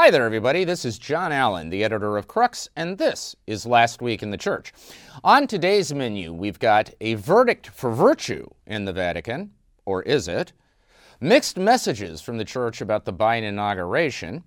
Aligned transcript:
Hi 0.00 0.12
there, 0.12 0.24
everybody. 0.24 0.62
This 0.62 0.84
is 0.84 0.96
John 0.96 1.32
Allen, 1.32 1.70
the 1.70 1.82
editor 1.82 2.16
of 2.16 2.28
Crux, 2.28 2.68
and 2.76 2.98
this 2.98 3.34
is 3.48 3.66
Last 3.66 4.00
Week 4.00 4.22
in 4.22 4.30
the 4.30 4.36
Church. 4.36 4.72
On 5.24 5.48
today's 5.48 5.92
menu, 5.92 6.32
we've 6.32 6.60
got 6.60 6.90
a 7.00 7.14
verdict 7.14 7.66
for 7.66 7.90
virtue 7.90 8.46
in 8.64 8.84
the 8.84 8.92
Vatican, 8.92 9.50
or 9.86 10.04
is 10.04 10.28
it? 10.28 10.52
Mixed 11.20 11.56
messages 11.56 12.20
from 12.20 12.38
the 12.38 12.44
Church 12.44 12.80
about 12.80 13.06
the 13.06 13.12
Biden 13.12 13.42
inauguration. 13.42 14.44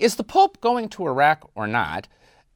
Is 0.00 0.16
the 0.16 0.24
Pope 0.24 0.60
going 0.60 0.88
to 0.88 1.06
Iraq 1.06 1.48
or 1.54 1.68
not? 1.68 2.08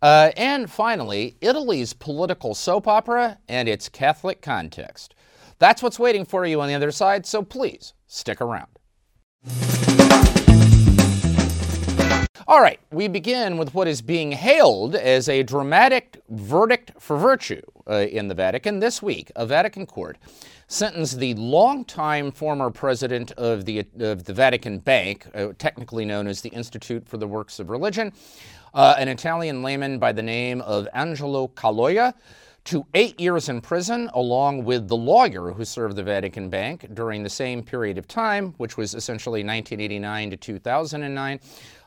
Uh, 0.02 0.32
and 0.36 0.68
finally, 0.68 1.36
Italy's 1.40 1.93
political 1.93 2.56
soap 2.56 2.88
opera 2.88 3.38
and 3.48 3.68
its 3.68 3.88
Catholic 3.88 4.43
context. 4.43 5.14
That's 5.61 5.80
what's 5.80 6.00
waiting 6.00 6.24
for 6.24 6.45
you 6.45 6.61
on 6.61 6.66
the 6.66 6.74
other 6.74 6.90
side, 6.90 7.24
so 7.24 7.45
please 7.45 7.95
stick 8.09 8.40
around. 8.40 8.66
All 12.49 12.62
right, 12.62 12.80
we 12.91 13.09
begin 13.09 13.59
with 13.59 13.75
what 13.75 13.87
is 13.87 14.01
being 14.01 14.33
hailed 14.33 14.95
as 14.95 15.29
a 15.29 15.43
dramatic 15.43 16.23
verdict 16.30 16.93
for 16.98 17.19
virtue 17.19 17.61
uh, 17.87 18.06
in 18.11 18.29
the 18.29 18.34
Vatican. 18.34 18.80
This 18.80 19.02
week, 19.02 19.30
a 19.37 19.45
Vatican 19.45 19.84
court 19.84 20.16
sentenced 20.66 21.19
the 21.19 21.34
longtime 21.34 22.33
former 22.33 22.70
president 22.70 23.33
of 23.33 23.66
the, 23.66 23.84
of 24.01 24.25
the 24.25 24.33
Vatican 24.33 24.79
Bank, 24.79 25.27
uh, 25.34 25.48
technically 25.59 26.06
known 26.06 26.27
as 26.27 26.41
the 26.41 26.48
Institute 26.48 27.06
for 27.06 27.19
the 27.19 27.29
Works 27.29 27.61
of 27.61 27.69
Religion, 27.69 28.15
uh, 28.73 28.95
an 28.98 29.09
Italian 29.09 29.62
layman 29.62 29.98
by 29.98 30.11
the 30.11 30.23
name 30.23 30.62
of 30.62 30.89
Angelo 30.95 31.48
Caloia, 31.48 32.14
to 32.64 32.87
eight 32.95 33.19
years 33.20 33.48
in 33.48 33.61
prison, 33.61 34.09
along 34.14 34.64
with 34.64 34.89
the 34.89 34.97
lawyer 34.97 35.51
who 35.51 35.64
served 35.64 35.97
the 35.97 36.03
Vatican 36.03 36.48
Bank 36.48 36.87
during 36.95 37.23
the 37.23 37.30
same 37.30 37.62
period 37.62 37.98
of 37.98 38.06
time, 38.06 38.55
which 38.56 38.77
was 38.77 38.95
essentially 38.95 39.41
1989 39.41 40.30
to 40.30 40.37
2009. 40.37 41.41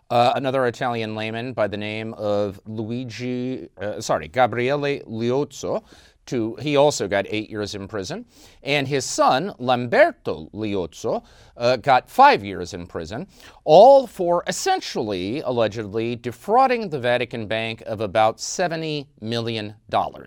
Uh, 0.10 0.34
another 0.36 0.68
Italian 0.68 1.16
layman 1.16 1.54
by 1.54 1.68
the 1.68 1.78
name 1.78 2.14
of 2.14 2.60
Luigi, 2.66 3.70
uh, 3.82 4.00
sorry, 4.00 4.28
Gabriele 4.28 5.02
Liuzzo, 5.08 5.84
to, 6.28 6.56
he 6.56 6.76
also 6.76 7.08
got 7.08 7.26
eight 7.30 7.50
years 7.50 7.76
in 7.76 7.88
prison. 7.88 8.26
And 8.64 8.88
his 8.88 9.06
son, 9.06 9.54
Lamberto 9.60 10.50
Liuzzo, 10.54 11.24
uh, 11.58 11.78
got 11.78 12.10
five 12.10 12.44
years 12.44 12.74
in 12.74 12.88
prison, 12.88 13.28
all 13.64 14.08
for 14.08 14.44
essentially, 14.48 15.42
allegedly, 15.42 16.16
defrauding 16.16 16.90
the 16.90 17.00
Vatican 17.00 17.48
Bank 17.48 17.82
of 17.86 18.02
about 18.02 18.38
$70 18.38 19.08
million. 19.22 19.76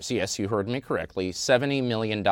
Yes, 0.08 0.38
you 0.38 0.48
heard 0.48 0.68
me 0.68 0.80
correctly 0.80 1.32
$70 1.32 1.82
million. 1.84 2.24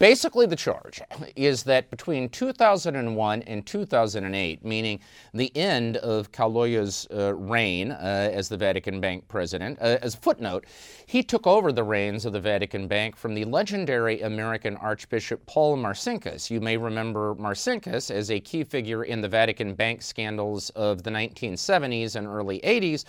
Basically, 0.00 0.46
the 0.46 0.56
charge 0.56 1.00
is 1.36 1.62
that 1.62 1.88
between 1.88 2.28
2001 2.28 3.42
and 3.42 3.64
2008, 3.64 4.64
meaning 4.64 4.98
the 5.32 5.56
end 5.56 5.98
of 5.98 6.32
Caloia's 6.32 7.06
uh, 7.14 7.32
reign 7.34 7.92
uh, 7.92 8.30
as 8.32 8.48
the 8.48 8.56
Vatican 8.56 9.00
Bank 9.00 9.28
president, 9.28 9.78
uh, 9.80 9.98
as 10.02 10.14
a 10.14 10.18
footnote, 10.18 10.64
he 11.06 11.22
took 11.22 11.46
over 11.46 11.70
the 11.70 11.84
reins 11.84 12.24
of 12.24 12.32
the 12.32 12.40
Vatican 12.40 12.88
Bank 12.88 13.14
from 13.14 13.34
the 13.34 13.44
legendary 13.44 14.20
American 14.22 14.76
Archbishop 14.78 15.46
Paul 15.46 15.76
Marcinkus. 15.76 16.50
You 16.50 16.60
may 16.60 16.76
remember 16.76 17.36
Marcinkus 17.36 18.10
as 18.10 18.32
a 18.32 18.40
key 18.40 18.64
figure 18.64 19.04
in 19.04 19.20
the 19.20 19.28
Vatican 19.28 19.74
Bank 19.74 20.02
scandals 20.02 20.70
of 20.70 21.04
the 21.04 21.10
1970s 21.10 22.16
and 22.16 22.26
early 22.26 22.58
80s, 22.64 23.04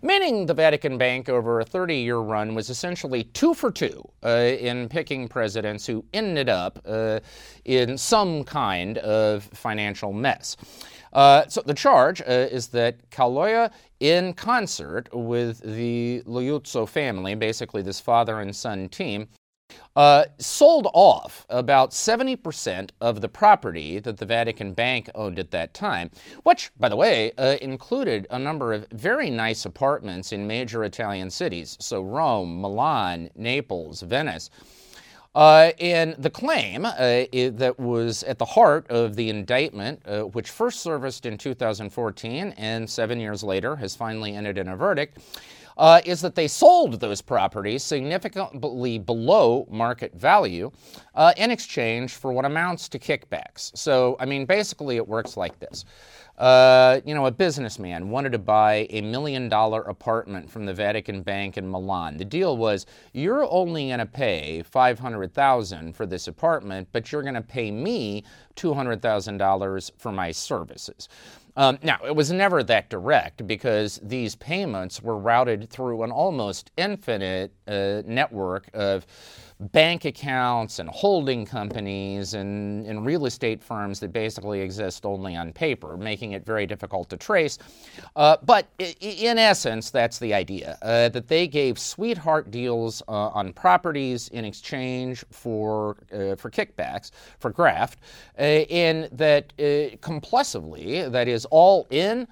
meaning 0.00 0.46
the 0.46 0.54
Vatican 0.54 0.96
Bank 0.96 1.28
over 1.28 1.60
a 1.60 1.64
30 1.64 1.96
year 1.96 2.18
run 2.18 2.54
was 2.54 2.70
essentially 2.70 3.24
two 3.24 3.52
for 3.52 3.70
two 3.70 4.02
uh, 4.24 4.56
in 4.58 4.88
picking 4.88 5.28
presidents 5.28 5.84
who 5.84 6.02
ended 6.22 6.48
up 6.48 6.78
uh, 6.86 7.20
in 7.64 7.98
some 7.98 8.44
kind 8.44 8.98
of 8.98 9.44
financial 9.44 10.12
mess. 10.12 10.56
Uh, 11.12 11.46
so 11.46 11.62
the 11.64 11.74
charge 11.74 12.22
uh, 12.22 12.48
is 12.50 12.68
that 12.68 13.10
Caloia, 13.10 13.70
in 14.00 14.32
concert 14.32 15.08
with 15.12 15.60
the 15.60 16.22
Liuzzo 16.26 16.88
family, 16.88 17.34
basically 17.34 17.82
this 17.82 18.00
father 18.00 18.40
and 18.40 18.54
son 18.54 18.88
team, 18.88 19.28
uh, 19.96 20.24
sold 20.38 20.88
off 20.94 21.46
about 21.48 21.90
70% 21.90 22.90
of 23.00 23.20
the 23.20 23.28
property 23.28 23.98
that 24.00 24.16
the 24.16 24.26
Vatican 24.26 24.72
Bank 24.72 25.10
owned 25.14 25.38
at 25.38 25.50
that 25.50 25.74
time, 25.74 26.10
which, 26.42 26.70
by 26.78 26.88
the 26.88 26.96
way, 26.96 27.32
uh, 27.38 27.56
included 27.60 28.26
a 28.30 28.38
number 28.38 28.72
of 28.72 28.86
very 28.92 29.30
nice 29.30 29.64
apartments 29.64 30.32
in 30.32 30.46
major 30.46 30.84
Italian 30.84 31.30
cities, 31.30 31.76
so 31.80 32.02
Rome, 32.02 32.60
Milan, 32.60 33.30
Naples, 33.34 34.02
Venice. 34.02 34.50
Uh, 35.34 35.72
and 35.80 36.14
the 36.18 36.28
claim 36.28 36.84
uh, 36.84 36.92
that 37.32 37.74
was 37.78 38.22
at 38.24 38.38
the 38.38 38.44
heart 38.44 38.86
of 38.90 39.16
the 39.16 39.30
indictment, 39.30 40.02
uh, 40.06 40.22
which 40.22 40.50
first 40.50 40.80
surfaced 40.80 41.24
in 41.24 41.38
2014 41.38 42.54
and 42.58 42.88
seven 42.88 43.18
years 43.18 43.42
later 43.42 43.76
has 43.76 43.96
finally 43.96 44.34
ended 44.34 44.58
in 44.58 44.68
a 44.68 44.76
verdict, 44.76 45.18
uh, 45.78 46.00
is 46.04 46.20
that 46.20 46.34
they 46.34 46.46
sold 46.46 47.00
those 47.00 47.22
properties 47.22 47.82
significantly 47.82 48.98
below 48.98 49.66
market 49.70 50.14
value 50.14 50.70
uh, 51.14 51.32
in 51.38 51.50
exchange 51.50 52.12
for 52.12 52.32
what 52.32 52.44
amounts 52.44 52.88
to 52.88 52.98
kickbacks. 52.98 53.76
So, 53.76 54.16
I 54.20 54.26
mean, 54.26 54.44
basically, 54.44 54.96
it 54.96 55.08
works 55.08 55.36
like 55.36 55.58
this. 55.58 55.84
Uh, 56.38 57.00
you 57.04 57.14
know, 57.14 57.26
a 57.26 57.30
businessman 57.30 58.08
wanted 58.08 58.32
to 58.32 58.38
buy 58.38 58.86
a 58.90 59.00
million 59.02 59.48
dollar 59.48 59.82
apartment 59.82 60.50
from 60.50 60.64
the 60.64 60.72
Vatican 60.72 61.22
Bank 61.22 61.58
in 61.58 61.70
Milan. 61.70 62.16
The 62.16 62.24
deal 62.24 62.56
was 62.56 62.86
you're 63.12 63.46
only 63.50 63.88
going 63.88 63.98
to 63.98 64.06
pay 64.06 64.62
500,000 64.62 65.94
for 65.94 66.06
this 66.06 66.28
apartment, 66.28 66.88
but 66.92 67.12
you're 67.12 67.22
going 67.22 67.34
to 67.34 67.42
pay 67.42 67.70
me 67.70 68.24
$200,000 68.56 69.90
for 69.98 70.10
my 70.10 70.32
services. 70.32 71.08
Um, 71.54 71.78
now, 71.82 71.98
it 72.04 72.16
was 72.16 72.32
never 72.32 72.62
that 72.62 72.88
direct 72.88 73.46
because 73.46 74.00
these 74.02 74.34
payments 74.34 75.02
were 75.02 75.18
routed 75.18 75.68
through 75.68 76.02
an 76.02 76.10
almost 76.10 76.70
infinite 76.78 77.52
uh, 77.68 78.02
network 78.06 78.70
of 78.72 79.06
bank 79.62 80.04
accounts 80.04 80.78
and 80.78 80.88
holding 80.88 81.44
companies 81.46 82.34
and, 82.34 82.86
and, 82.86 83.06
real 83.06 83.26
estate 83.26 83.62
firms 83.62 84.00
that 84.00 84.12
basically 84.12 84.60
exist 84.60 85.06
only 85.06 85.36
on 85.36 85.52
paper, 85.52 85.96
making 85.96 86.32
it 86.32 86.44
very 86.44 86.66
difficult 86.66 87.08
to 87.08 87.16
trace. 87.16 87.58
Uh, 88.16 88.36
but 88.44 88.66
in 89.00 89.38
essence, 89.38 89.90
that's 89.90 90.18
the 90.18 90.34
idea 90.34 90.78
uh, 90.82 91.08
that 91.10 91.28
they 91.28 91.46
gave 91.46 91.78
sweetheart 91.78 92.50
deals 92.50 93.02
uh, 93.08 93.28
on 93.28 93.52
properties 93.52 94.28
in 94.28 94.44
exchange 94.44 95.24
for, 95.30 95.96
uh, 96.12 96.34
for 96.36 96.50
kickbacks, 96.50 97.10
for 97.38 97.50
graft, 97.50 97.98
uh, 98.38 98.42
that 99.12 99.52
uh, 99.58 99.62
compulsively, 99.98 101.10
that 101.10 101.28
is, 101.28 101.44
all 101.46 101.86
in 101.90 102.26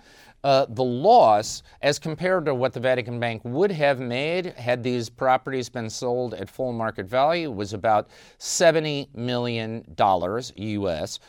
uh, 0.44 0.66
the 0.68 0.84
loss 0.84 1.62
as 1.82 1.98
compared 1.98 2.46
to 2.46 2.54
what 2.54 2.72
the 2.72 2.80
Vatican 2.80 3.20
Bank 3.20 3.42
would 3.44 3.70
have 3.70 4.00
made 4.00 4.46
had 4.46 4.82
these 4.82 5.08
properties 5.08 5.68
been 5.68 5.90
sold 5.90 6.34
at 6.34 6.48
full 6.48 6.72
market 6.72 7.06
value 7.06 7.50
was 7.50 7.72
about 7.72 8.08
$70 8.38 9.14
million 9.14 9.84
US. 9.98 11.20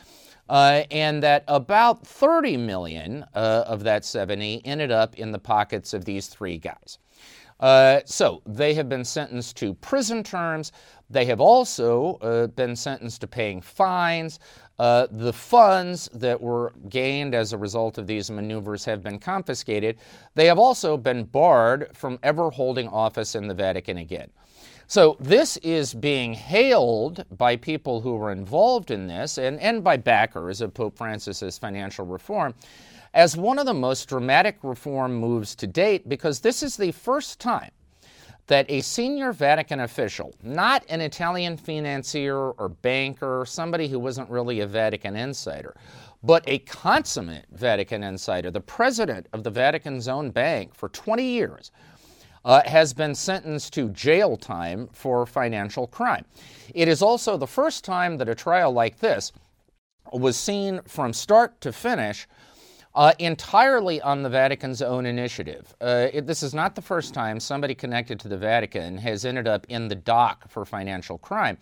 Uh, 0.49 0.83
and 0.91 1.23
that 1.23 1.45
about 1.47 2.05
30 2.05 2.57
million 2.57 3.23
uh, 3.35 3.63
of 3.67 3.83
that 3.83 4.03
70 4.03 4.61
ended 4.65 4.91
up 4.91 5.15
in 5.15 5.31
the 5.31 5.39
pockets 5.39 5.93
of 5.93 6.03
these 6.03 6.27
three 6.27 6.57
guys. 6.57 6.97
Uh, 7.61 8.01
so 8.05 8.41
they 8.45 8.73
have 8.73 8.89
been 8.89 9.05
sentenced 9.05 9.55
to 9.55 9.73
prison 9.75 10.23
terms. 10.23 10.71
They 11.09 11.25
have 11.25 11.39
also 11.39 12.15
uh, 12.15 12.47
been 12.47 12.75
sentenced 12.75 13.21
to 13.21 13.27
paying 13.27 13.61
fines. 13.61 14.39
Uh, 14.81 15.05
the 15.11 15.31
funds 15.31 16.09
that 16.11 16.41
were 16.41 16.73
gained 16.89 17.35
as 17.35 17.53
a 17.53 17.57
result 17.57 17.99
of 17.99 18.07
these 18.07 18.31
maneuvers 18.31 18.83
have 18.83 19.03
been 19.03 19.19
confiscated. 19.19 19.95
They 20.33 20.47
have 20.47 20.57
also 20.57 20.97
been 20.97 21.25
barred 21.25 21.95
from 21.95 22.17
ever 22.23 22.49
holding 22.49 22.87
office 22.87 23.35
in 23.35 23.47
the 23.47 23.53
Vatican 23.53 23.97
again. 23.97 24.31
So, 24.87 25.17
this 25.19 25.57
is 25.57 25.93
being 25.93 26.33
hailed 26.33 27.25
by 27.37 27.57
people 27.57 28.01
who 28.01 28.15
were 28.15 28.31
involved 28.31 28.89
in 28.89 29.05
this 29.05 29.37
and, 29.37 29.59
and 29.59 29.83
by 29.83 29.97
backers 29.97 30.61
of 30.61 30.73
Pope 30.73 30.97
Francis's 30.97 31.59
financial 31.59 32.07
reform 32.07 32.55
as 33.13 33.37
one 33.37 33.59
of 33.59 33.67
the 33.67 33.75
most 33.75 34.09
dramatic 34.09 34.57
reform 34.63 35.13
moves 35.13 35.53
to 35.57 35.67
date 35.67 36.09
because 36.09 36.39
this 36.39 36.63
is 36.63 36.75
the 36.75 36.91
first 36.91 37.39
time 37.39 37.69
that 38.47 38.65
a 38.69 38.81
senior 38.81 39.31
Vatican 39.31 39.79
official, 39.79 40.33
not 40.43 40.83
an 40.89 41.01
Italian 41.01 41.57
financier 41.57 42.37
or 42.37 42.69
banker, 42.69 43.45
somebody 43.47 43.87
who 43.87 43.99
wasn't 43.99 44.29
really 44.29 44.59
a 44.59 44.67
Vatican 44.67 45.15
insider, 45.15 45.75
but 46.23 46.43
a 46.47 46.59
consummate 46.59 47.45
Vatican 47.51 48.03
insider, 48.03 48.51
the 48.51 48.61
president 48.61 49.27
of 49.33 49.43
the 49.43 49.49
Vatican's 49.49 50.07
own 50.07 50.31
bank 50.31 50.75
for 50.75 50.89
20 50.89 51.23
years, 51.23 51.71
uh, 52.43 52.61
has 52.65 52.93
been 52.93 53.13
sentenced 53.13 53.73
to 53.73 53.89
jail 53.89 54.35
time 54.35 54.89
for 54.91 55.25
financial 55.25 55.87
crime. 55.87 56.25
It 56.73 56.87
is 56.87 57.01
also 57.01 57.37
the 57.37 57.47
first 57.47 57.83
time 57.83 58.17
that 58.17 58.29
a 58.29 58.35
trial 58.35 58.71
like 58.71 58.99
this 58.99 59.31
was 60.11 60.35
seen 60.37 60.81
from 60.85 61.13
start 61.13 61.61
to 61.61 61.71
finish 61.71 62.27
uh, 62.93 63.13
entirely 63.19 64.01
on 64.01 64.21
the 64.21 64.29
Vatican's 64.29 64.81
own 64.81 65.05
initiative. 65.05 65.73
Uh, 65.81 66.07
it, 66.11 66.27
this 66.27 66.43
is 66.43 66.53
not 66.53 66.75
the 66.75 66.81
first 66.81 67.13
time 67.13 67.39
somebody 67.39 67.73
connected 67.73 68.19
to 68.19 68.27
the 68.27 68.37
Vatican 68.37 68.97
has 68.97 69.25
ended 69.25 69.47
up 69.47 69.65
in 69.69 69.87
the 69.87 69.95
dock 69.95 70.49
for 70.49 70.65
financial 70.65 71.17
crime. 71.17 71.57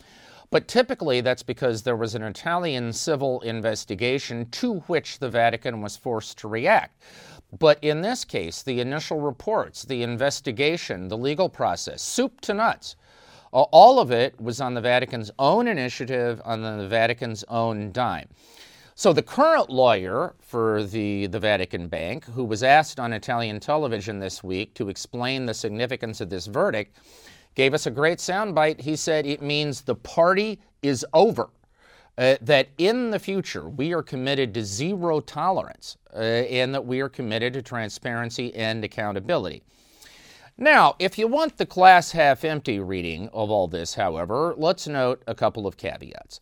But 0.52 0.68
typically, 0.68 1.22
that's 1.22 1.44
because 1.44 1.84
there 1.84 1.96
was 1.96 2.16
an 2.16 2.24
Italian 2.24 2.92
civil 2.92 3.42
investigation 3.42 4.50
to 4.52 4.80
which 4.88 5.20
the 5.20 5.30
Vatican 5.30 5.81
was 5.81 5.96
forced 5.96 6.40
to 6.40 6.48
react. 6.48 7.04
But 7.58 7.78
in 7.84 8.02
this 8.02 8.26
case, 8.26 8.64
the 8.64 8.80
initial 8.80 9.20
reports, 9.20 9.84
the 9.84 10.02
investigation, 10.02 11.08
the 11.08 11.18
legal 11.18 11.50
process, 11.50 12.02
soup 12.02 12.42
to 12.42 12.56
nuts, 12.56 12.96
all 13.52 14.00
of 14.00 14.12
it 14.12 14.40
was 14.40 14.62
on 14.62 14.74
the 14.76 14.81
Vatican's 14.81 15.31
own 15.40 15.68
initiative, 15.68 16.42
on 16.46 16.62
the 16.62 16.88
Vatican's 16.88 17.44
own 17.48 17.92
dime. 17.92 18.30
So 19.00 19.13
the 19.13 19.24
current 19.24 19.69
lawyer 19.69 20.36
for 20.42 20.84
the, 20.84 21.28
the 21.28 21.40
Vatican 21.40 21.88
Bank, 21.88 22.25
who 22.25 22.44
was 22.44 22.63
asked 22.63 23.00
on 23.00 23.13
Italian 23.13 23.62
television 23.62 24.19
this 24.19 24.44
week 24.44 24.74
to 24.74 24.90
explain 24.90 25.46
the 25.46 25.54
significance 25.54 26.19
of 26.19 26.30
this 26.30 26.48
verdict, 26.48 26.98
gave 27.56 27.74
us 27.74 27.86
a 27.86 27.92
great 27.92 28.18
soundbite. 28.18 28.81
He 28.81 28.98
said 28.98 29.25
it 29.25 29.42
means 29.42 29.80
the 29.80 29.96
party 29.96 30.60
is 30.81 31.06
over. 31.13 31.50
Uh, 32.18 32.36
that 32.42 32.68
in 32.78 33.12
the 33.12 33.19
future 33.19 33.69
we 33.69 33.94
are 33.94 34.04
committed 34.04 34.54
to 34.56 34.66
zero 34.66 35.22
tolerance 35.22 35.95
uh, 36.13 36.18
and 36.18 36.75
that 36.75 36.86
we 36.86 37.00
are 37.00 37.07
committed 37.07 37.54
to 37.54 37.62
transparency 37.62 38.54
and 38.54 38.84
accountability. 38.84 39.63
Now, 40.57 40.98
if 41.00 41.18
you 41.18 41.30
want 41.30 41.56
the 41.56 41.66
class 41.66 42.12
half 42.12 42.44
empty 42.44 42.81
reading 42.81 43.30
of 43.31 43.50
all 43.50 43.69
this, 43.69 43.94
however, 43.94 44.54
let's 44.57 44.90
note 44.90 45.24
a 45.25 45.34
couple 45.34 45.66
of 45.66 45.78
caveats. 45.78 46.42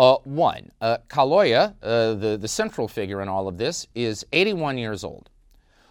Uh, 0.00 0.16
one, 0.24 0.70
uh, 0.80 0.96
Caloia, 1.10 1.74
uh, 1.82 2.14
the, 2.14 2.38
the 2.40 2.48
central 2.48 2.88
figure 2.88 3.20
in 3.20 3.28
all 3.28 3.46
of 3.46 3.58
this, 3.58 3.86
is 3.94 4.24
81 4.32 4.78
years 4.78 5.04
old. 5.04 5.28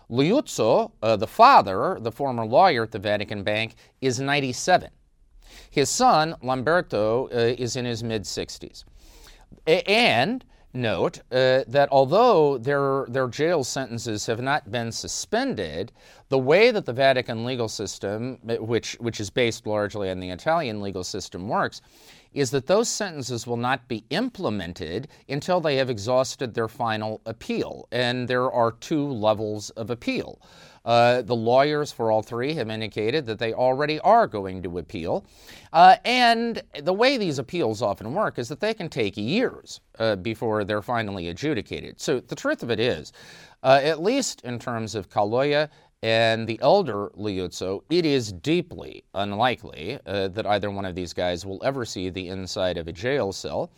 Liuzzo, 0.10 0.92
uh, 1.04 1.16
the 1.16 1.28
father, 1.28 1.96
the 2.02 2.12
former 2.12 2.44
lawyer 2.44 2.82
at 2.82 2.92
the 2.92 2.98
Vatican 2.98 3.44
Bank, 3.44 3.76
is 4.02 4.20
97. 4.20 4.90
His 5.70 5.92
son, 5.92 6.36
Lamberto, 6.42 7.30
uh, 7.32 7.54
is 7.60 7.76
in 7.76 7.86
his 7.86 8.04
mid 8.04 8.24
60s. 8.24 8.84
And 9.68 10.44
note 10.74 11.20
uh, 11.32 11.64
that 11.68 11.88
although 11.92 12.58
their, 12.58 13.06
their 13.10 13.28
jail 13.28 13.64
sentences 13.64 14.26
have 14.26 14.42
not 14.42 14.72
been 14.72 14.92
suspended, 14.92 15.92
the 16.30 16.40
way 16.40 16.72
that 16.72 16.88
the 16.88 16.94
Vatican 16.94 17.46
legal 17.46 17.68
system, 17.68 18.40
which, 18.44 18.94
which 19.00 19.20
is 19.20 19.30
based 19.30 19.68
largely 19.68 20.10
on 20.10 20.20
the 20.20 20.32
Italian 20.32 20.82
legal 20.82 21.04
system, 21.04 21.48
works, 21.48 21.82
is 22.34 22.52
that 22.52 22.68
those 22.68 22.90
sentences 22.90 23.48
will 23.48 23.58
not 23.58 23.88
be 23.88 24.04
implemented 24.10 25.08
until 25.28 25.60
they 25.60 25.78
have 25.78 25.90
exhausted 25.90 26.54
their 26.54 26.68
final 26.68 27.22
appeal. 27.26 27.88
And 27.92 28.28
there 28.28 28.52
are 28.52 28.72
two 28.72 29.08
levels 29.08 29.70
of 29.72 29.90
appeal. 29.90 30.40
Uh, 30.86 31.22
the 31.22 31.36
lawyers 31.36 31.92
for 31.92 32.12
all 32.12 32.22
three 32.22 32.54
have 32.54 32.70
indicated 32.70 33.26
that 33.26 33.38
they 33.38 33.54
already 33.54 34.00
are 34.00 34.28
going 34.28 34.64
to 34.64 34.78
appeal. 34.78 35.26
Uh, 35.74 35.98
and 36.06 36.62
the 36.82 36.94
way 36.94 37.18
these 37.18 37.38
appeals 37.38 37.82
often 37.82 38.14
work 38.14 38.40
is 38.40 38.48
that 38.48 38.60
they 38.60 38.74
can 38.74 38.90
take 38.90 39.18
years 39.18 39.82
uh, 40.00 40.16
before 40.16 40.64
they're 40.64 40.82
finally 40.82 41.28
adjudicated. 41.28 42.00
So 42.00 42.22
the 42.22 42.36
truth 42.36 42.64
of 42.64 42.72
it 42.72 42.80
is, 42.80 43.12
uh, 43.62 43.82
at 43.84 44.02
least 44.02 44.42
in 44.42 44.58
terms 44.58 44.96
of 44.96 45.10
Caloia 45.10 45.70
and 46.02 46.48
the 46.48 46.60
elder 46.62 47.10
Liuzzo, 47.18 47.82
it 47.90 48.06
is 48.06 48.32
deeply 48.32 49.04
unlikely 49.14 50.00
uh, 50.06 50.30
that 50.30 50.46
either 50.46 50.72
one 50.72 50.86
of 50.86 50.96
these 50.96 51.14
guys 51.14 51.46
will 51.46 51.62
ever 51.64 51.86
see 51.86 52.10
the 52.10 52.30
inside 52.30 52.78
of 52.78 52.88
a 52.88 52.92
jail 52.92 53.32
cell. 53.32 53.72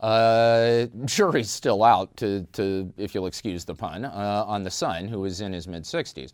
Uh, 0.00 0.86
jury's 1.04 1.48
still 1.48 1.84
out, 1.84 2.14
to, 2.16 2.42
to, 2.52 2.92
if 2.98 3.14
you'll 3.14 3.26
excuse 3.26 3.64
the 3.64 3.74
pun, 3.74 4.04
uh, 4.04 4.44
on 4.46 4.62
the 4.62 4.70
son, 4.70 5.06
who 5.06 5.24
is 5.24 5.40
in 5.40 5.52
his 5.52 5.68
mid 5.68 5.84
60s. 5.84 6.32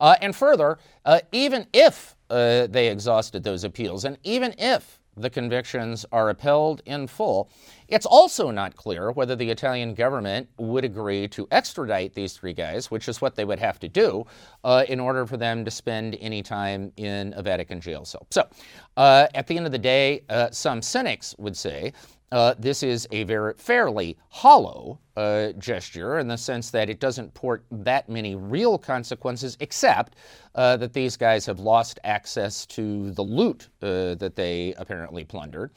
Uh, 0.00 0.16
and 0.20 0.36
further, 0.36 0.78
uh, 1.04 1.20
even 1.32 1.66
if 1.72 2.14
uh, 2.28 2.66
they 2.68 2.88
exhausted 2.88 3.42
those 3.42 3.64
appeals, 3.64 4.04
and 4.04 4.18
even 4.22 4.54
if 4.58 5.00
the 5.16 5.30
convictions 5.30 6.06
are 6.12 6.30
upheld 6.30 6.82
in 6.86 7.06
full, 7.06 7.50
it's 7.88 8.06
also 8.06 8.50
not 8.50 8.76
clear 8.76 9.10
whether 9.10 9.36
the 9.36 9.50
Italian 9.50 9.94
government 9.94 10.48
would 10.58 10.84
agree 10.84 11.28
to 11.28 11.46
extradite 11.50 12.14
these 12.14 12.34
three 12.34 12.52
guys, 12.52 12.90
which 12.90 13.08
is 13.08 13.20
what 13.20 13.34
they 13.34 13.44
would 13.44 13.58
have 13.58 13.78
to 13.80 13.88
do 13.88 14.24
uh, 14.64 14.84
in 14.88 15.00
order 15.00 15.26
for 15.26 15.36
them 15.36 15.64
to 15.64 15.70
spend 15.70 16.16
any 16.20 16.42
time 16.42 16.92
in 16.96 17.34
a 17.36 17.42
Vatican 17.42 17.80
jail 17.80 18.04
cell. 18.04 18.26
So, 18.30 18.48
uh, 18.96 19.26
at 19.34 19.46
the 19.46 19.56
end 19.56 19.66
of 19.66 19.72
the 19.72 19.78
day, 19.78 20.22
uh, 20.28 20.50
some 20.50 20.82
cynics 20.82 21.34
would 21.38 21.56
say 21.56 21.92
uh, 22.32 22.54
this 22.58 22.82
is 22.82 23.08
a 23.10 23.24
very 23.24 23.54
fairly 23.54 24.16
hollow 24.28 24.98
uh, 25.16 25.52
gesture 25.52 26.18
in 26.18 26.28
the 26.28 26.36
sense 26.36 26.70
that 26.70 26.88
it 26.88 27.00
doesn't 27.00 27.32
port 27.34 27.64
that 27.70 28.08
many 28.08 28.36
real 28.36 28.78
consequences, 28.78 29.56
except 29.60 30.14
uh, 30.54 30.76
that 30.76 30.92
these 30.92 31.16
guys 31.16 31.44
have 31.44 31.58
lost 31.58 31.98
access 32.04 32.64
to 32.66 33.10
the 33.12 33.22
loot 33.22 33.68
uh, 33.82 34.14
that 34.14 34.34
they 34.36 34.74
apparently 34.78 35.24
plundered. 35.24 35.72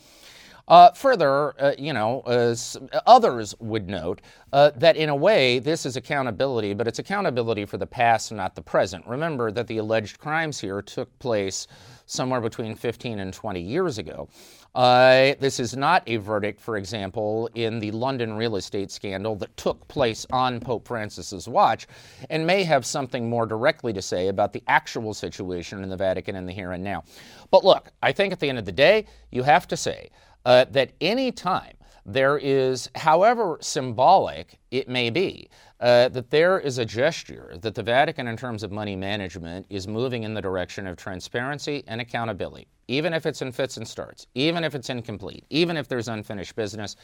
Uh, 0.65 0.91
further, 0.91 1.61
uh, 1.61 1.73
you 1.77 1.91
know, 1.91 2.21
others 3.05 3.53
would 3.59 3.89
note 3.89 4.21
that 4.51 4.95
in 4.95 5.09
a 5.09 5.15
way 5.15 5.59
this 5.59 5.85
is 5.85 5.97
accountability, 5.97 6.73
but 6.73 6.87
it's 6.87 6.99
accountability 6.99 7.65
for 7.65 7.77
the 7.77 7.85
past, 7.85 8.31
not 8.31 8.55
the 8.55 8.61
present. 8.61 9.05
Remember 9.05 9.51
that 9.51 9.67
the 9.67 9.77
alleged 9.79 10.19
crimes 10.19 10.59
here 10.59 10.81
took 10.81 11.19
place 11.19 11.67
somewhere 12.05 12.41
between 12.41 12.75
15 12.75 13.19
and 13.19 13.33
20 13.33 13.61
years 13.61 13.97
ago. 13.97 14.27
Uh, 14.75 15.33
this 15.39 15.59
is 15.59 15.75
not 15.75 16.03
a 16.07 16.17
verdict, 16.17 16.59
for 16.59 16.77
example, 16.77 17.49
in 17.53 17.79
the 17.79 17.91
London 17.91 18.33
real 18.33 18.55
estate 18.55 18.91
scandal 18.91 19.35
that 19.35 19.55
took 19.55 19.87
place 19.87 20.25
on 20.31 20.59
Pope 20.59 20.87
Francis's 20.87 21.47
watch, 21.47 21.85
and 22.29 22.47
may 22.47 22.63
have 22.63 22.85
something 22.85 23.29
more 23.29 23.45
directly 23.45 23.93
to 23.93 24.01
say 24.01 24.29
about 24.29 24.51
the 24.51 24.63
actual 24.67 25.13
situation 25.13 25.83
in 25.83 25.89
the 25.89 25.97
Vatican 25.97 26.35
in 26.35 26.45
the 26.45 26.53
here 26.53 26.71
and 26.71 26.83
now. 26.83 27.03
But 27.51 27.63
look, 27.63 27.91
I 28.01 28.11
think 28.11 28.33
at 28.33 28.39
the 28.39 28.49
end 28.49 28.57
of 28.57 28.65
the 28.65 28.71
day, 28.71 29.05
you 29.31 29.43
have 29.43 29.67
to 29.67 29.77
say 29.77 30.09
uh, 30.45 30.65
that 30.71 30.91
any 31.01 31.31
time 31.31 31.73
there 32.05 32.37
is, 32.37 32.89
however 32.95 33.57
symbolic 33.61 34.59
it 34.71 34.89
may 34.89 35.09
be, 35.09 35.49
uh, 35.83 36.07
that 36.07 36.29
there 36.29 36.57
is 36.57 36.77
a 36.77 36.85
gesture 36.85 37.57
that 37.59 37.75
the 37.75 37.83
Vatican, 37.83 38.29
in 38.29 38.37
terms 38.37 38.63
of 38.63 38.71
money 38.71 38.95
management, 38.95 39.65
is 39.69 39.85
moving 39.85 40.23
in 40.23 40.33
the 40.33 40.41
direction 40.41 40.87
of 40.87 40.95
transparency 40.95 41.83
and 41.87 41.99
accountability, 41.99 42.67
even 42.87 43.13
if 43.13 43.25
it's 43.25 43.41
in 43.41 43.51
fits 43.51 43.75
and 43.75 43.85
starts, 43.85 44.25
even 44.33 44.63
if 44.63 44.75
it's 44.75 44.89
incomplete, 44.89 45.43
even 45.49 45.75
if 45.75 45.89
there's 45.89 46.07
unfinished 46.07 46.55
business. 46.55 46.95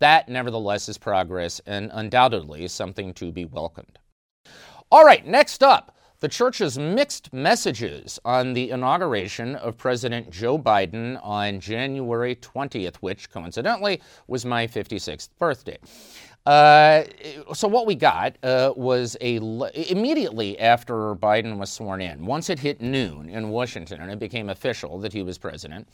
That, 0.00 0.28
nevertheless, 0.28 0.88
is 0.88 0.98
progress 0.98 1.60
and 1.64 1.92
undoubtedly 1.94 2.66
something 2.66 3.14
to 3.14 3.30
be 3.30 3.44
welcomed. 3.44 4.00
All 4.90 5.04
right, 5.04 5.24
next 5.24 5.62
up 5.62 5.96
the 6.24 6.28
church's 6.28 6.78
mixed 6.78 7.32
messages 7.34 8.18
on 8.24 8.54
the 8.54 8.70
inauguration 8.70 9.56
of 9.56 9.76
President 9.76 10.30
Joe 10.30 10.58
Biden 10.58 11.20
on 11.22 11.60
January 11.60 12.34
20th, 12.36 12.96
which 12.96 13.30
coincidentally 13.30 14.00
was 14.26 14.46
my 14.46 14.66
56th 14.66 15.28
birthday. 15.38 15.76
Uh, 16.46 17.04
so 17.54 17.66
what 17.66 17.86
we 17.86 17.94
got 17.94 18.36
uh, 18.42 18.72
was 18.76 19.16
a 19.22 19.36
immediately 19.36 20.58
after 20.58 21.14
Biden 21.14 21.56
was 21.56 21.72
sworn 21.72 22.02
in. 22.02 22.26
Once 22.26 22.50
it 22.50 22.58
hit 22.58 22.82
noon 22.82 23.30
in 23.30 23.48
Washington 23.48 24.00
and 24.02 24.10
it 24.10 24.18
became 24.18 24.50
official 24.50 24.98
that 24.98 25.12
he 25.12 25.22
was 25.22 25.38
president, 25.38 25.88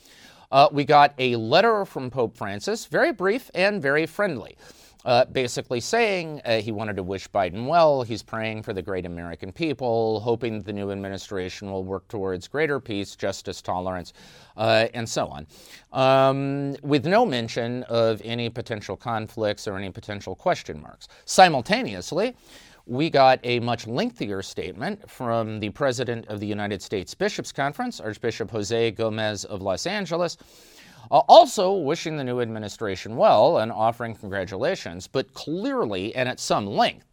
uh, 0.51 0.69
we 0.73 0.85
got 0.85 1.15
a 1.19 1.37
letter 1.37 1.85
from 1.85 2.11
Pope 2.11 2.37
Francis, 2.37 2.87
very 2.87 3.13
brief 3.13 3.49
and 3.55 3.81
very 3.81 4.07
friendly 4.07 4.57
uh, 5.05 5.25
basically 5.27 5.81
saying 5.81 6.41
uh, 6.45 6.61
he 6.61 6.73
wanted 6.73 6.97
to 6.97 7.03
wish 7.03 7.29
Biden 7.29 7.67
well. 7.67 8.03
He's 8.03 8.23
praying 8.23 8.63
for 8.63 8.73
the 8.73 8.83
great 8.83 9.07
American 9.07 9.53
people, 9.53 10.21
hoping 10.21 10.63
the 10.63 10.73
new 10.73 10.91
administration 10.91 11.71
will 11.71 11.85
work 11.85 12.07
towards 12.09 12.49
greater 12.49 12.81
peace, 12.81 13.17
justice, 13.17 13.63
tolerance, 13.63 14.13
uh, 14.57 14.89
and 14.95 15.09
so 15.09 15.27
on, 15.29 15.47
um, 15.93 16.77
with 16.83 17.07
no 17.07 17.25
mention 17.25 17.83
of 17.85 18.21
any 18.25 18.51
potential 18.51 18.97
conflicts 18.97 19.67
or 19.67 19.77
any 19.77 19.91
potential 19.91 20.35
question 20.35 20.81
marks. 20.81 21.09
Simultaneously, 21.25 22.35
we 22.87 23.09
got 23.09 23.39
a 23.45 23.61
much 23.61 23.87
lengthier 23.87 24.43
statement 24.43 25.09
from 25.09 25.61
the 25.61 25.71
president 25.71 26.27
of 26.27 26.41
the 26.41 26.47
United 26.47 26.83
States 26.83 27.15
Bishops' 27.15 27.53
Conference, 27.53 28.01
Archbishop 28.01 28.51
Jose 28.51 28.91
Gomez 28.93 29.45
of 29.45 29.63
Los 29.63 29.87
Angeles 29.87 30.37
also, 31.11 31.73
wishing 31.73 32.17
the 32.17 32.25
new 32.25 32.41
administration 32.41 33.17
well 33.17 33.59
and 33.59 33.73
offering 33.73 34.15
congratulations, 34.15 35.07
but 35.07 35.33
clearly 35.35 36.15
and 36.15 36.29
at 36.29 36.41
some 36.41 36.67
length, 36.67 37.07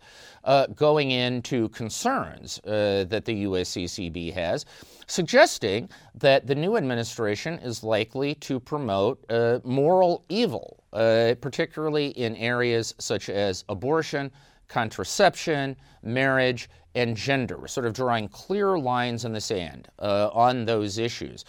uh, 0.44 0.66
going 0.68 1.12
into 1.12 1.70
concerns 1.70 2.60
uh, 2.66 3.06
that 3.10 3.26
the 3.26 3.44
USCCB 3.44 4.34
has, 4.34 4.66
suggesting 5.08 5.90
that 6.16 6.48
the 6.48 6.56
new 6.56 6.78
administration 6.78 7.60
is 7.60 7.84
likely 7.84 8.36
to 8.36 8.60
promote 8.60 9.24
uh, 9.30 9.60
moral 9.64 10.24
evil, 10.30 10.84
uh, 10.94 11.36
particularly 11.42 12.08
in 12.10 12.36
areas 12.38 12.96
such 12.98 13.30
as 13.30 13.66
abortion, 13.70 14.32
contraception, 14.68 15.76
marriage, 16.04 16.70
and 16.96 17.16
gender, 17.16 17.68
sort 17.68 17.86
of 17.86 17.94
drawing 17.94 18.28
clear 18.30 18.80
lines 18.80 19.26
in 19.26 19.34
the 19.34 19.42
sand 19.42 19.88
uh, 20.00 20.30
on 20.34 20.66
those 20.66 20.98
issues 20.98 21.46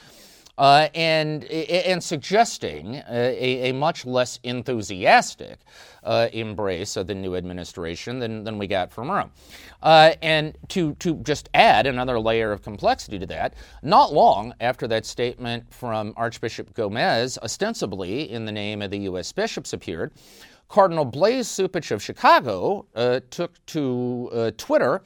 uh, 0.59 0.89
and, 0.95 1.45
and 1.45 2.03
suggesting 2.03 2.97
a, 3.09 3.71
a, 3.71 3.73
much 3.73 4.05
less 4.05 4.41
enthusiastic 4.43 5.61
uh, 6.03 6.29
embrace 6.33 6.97
of 6.97 7.07
the 7.07 7.15
new 7.15 7.37
administration 7.37 8.19
than, 8.19 8.43
than 8.43 8.59
we 8.59 8.67
got 8.67 8.93
from 8.93 9.09
Rome. 9.09 9.31
Uh, 9.83 10.15
and 10.21 10.59
to, 10.69 10.95
to 10.97 11.15
just 11.19 11.49
add 11.55 11.87
another 11.87 12.19
layer 12.19 12.51
of 12.51 12.61
complexity 12.63 13.21
to 13.21 13.27
that, 13.27 13.55
not 13.83 14.13
long 14.13 14.53
after 14.61 14.89
that 14.89 15.07
statement 15.07 15.73
from 15.73 16.13
Archbishop 16.17 16.75
Gomez, 16.75 17.39
ostensibly 17.39 18.31
in 18.31 18.45
the 18.45 18.53
name 18.53 18.83
of 18.83 18.91
the 18.91 18.99
U.S. 19.01 19.31
bishops, 19.31 19.73
appeared, 19.73 20.13
Cardinal 20.69 21.05
Blase 21.05 21.49
Cupich 21.49 21.93
of 21.93 22.03
Chicago 22.03 22.85
uh, 22.97 23.21
took 23.31 23.65
to 23.67 24.29
uh, 24.33 24.51
Twitter 24.57 25.03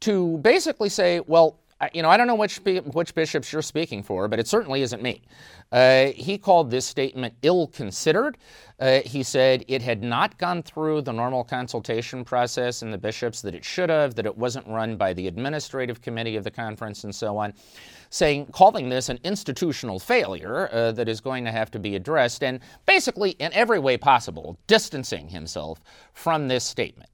to 0.00 0.38
basically 0.38 0.88
say, 0.88 1.20
well, 1.20 1.59
you 1.94 2.02
know, 2.02 2.10
I 2.10 2.16
don't 2.16 2.26
know 2.26 2.34
which 2.34 2.58
which 2.58 3.14
bishops 3.14 3.52
you're 3.52 3.62
speaking 3.62 4.02
for, 4.02 4.28
but 4.28 4.38
it 4.38 4.46
certainly 4.46 4.82
isn't 4.82 5.02
me. 5.02 5.22
Uh, 5.72 6.06
he 6.06 6.36
called 6.36 6.70
this 6.70 6.84
statement 6.84 7.32
ill-considered. 7.42 8.36
Uh, 8.80 9.00
he 9.04 9.22
said 9.22 9.64
it 9.68 9.80
had 9.80 10.02
not 10.02 10.36
gone 10.36 10.62
through 10.62 11.00
the 11.00 11.12
normal 11.12 11.44
consultation 11.44 12.24
process 12.24 12.82
in 12.82 12.90
the 12.90 12.98
bishops 12.98 13.40
that 13.40 13.54
it 13.54 13.64
should 13.64 13.88
have, 13.88 14.14
that 14.14 14.26
it 14.26 14.36
wasn't 14.36 14.66
run 14.66 14.96
by 14.96 15.12
the 15.12 15.26
administrative 15.26 16.02
committee 16.02 16.36
of 16.36 16.44
the 16.44 16.50
conference, 16.50 17.04
and 17.04 17.14
so 17.14 17.36
on. 17.36 17.54
Saying, 18.10 18.46
calling 18.46 18.88
this 18.88 19.08
an 19.08 19.20
institutional 19.22 20.00
failure 20.00 20.68
uh, 20.72 20.92
that 20.92 21.08
is 21.08 21.20
going 21.20 21.44
to 21.44 21.52
have 21.52 21.70
to 21.70 21.78
be 21.78 21.94
addressed, 21.94 22.42
and 22.42 22.60
basically, 22.84 23.30
in 23.32 23.52
every 23.52 23.78
way 23.78 23.96
possible, 23.96 24.58
distancing 24.66 25.28
himself 25.28 25.80
from 26.12 26.48
this 26.48 26.64
statement. 26.64 27.08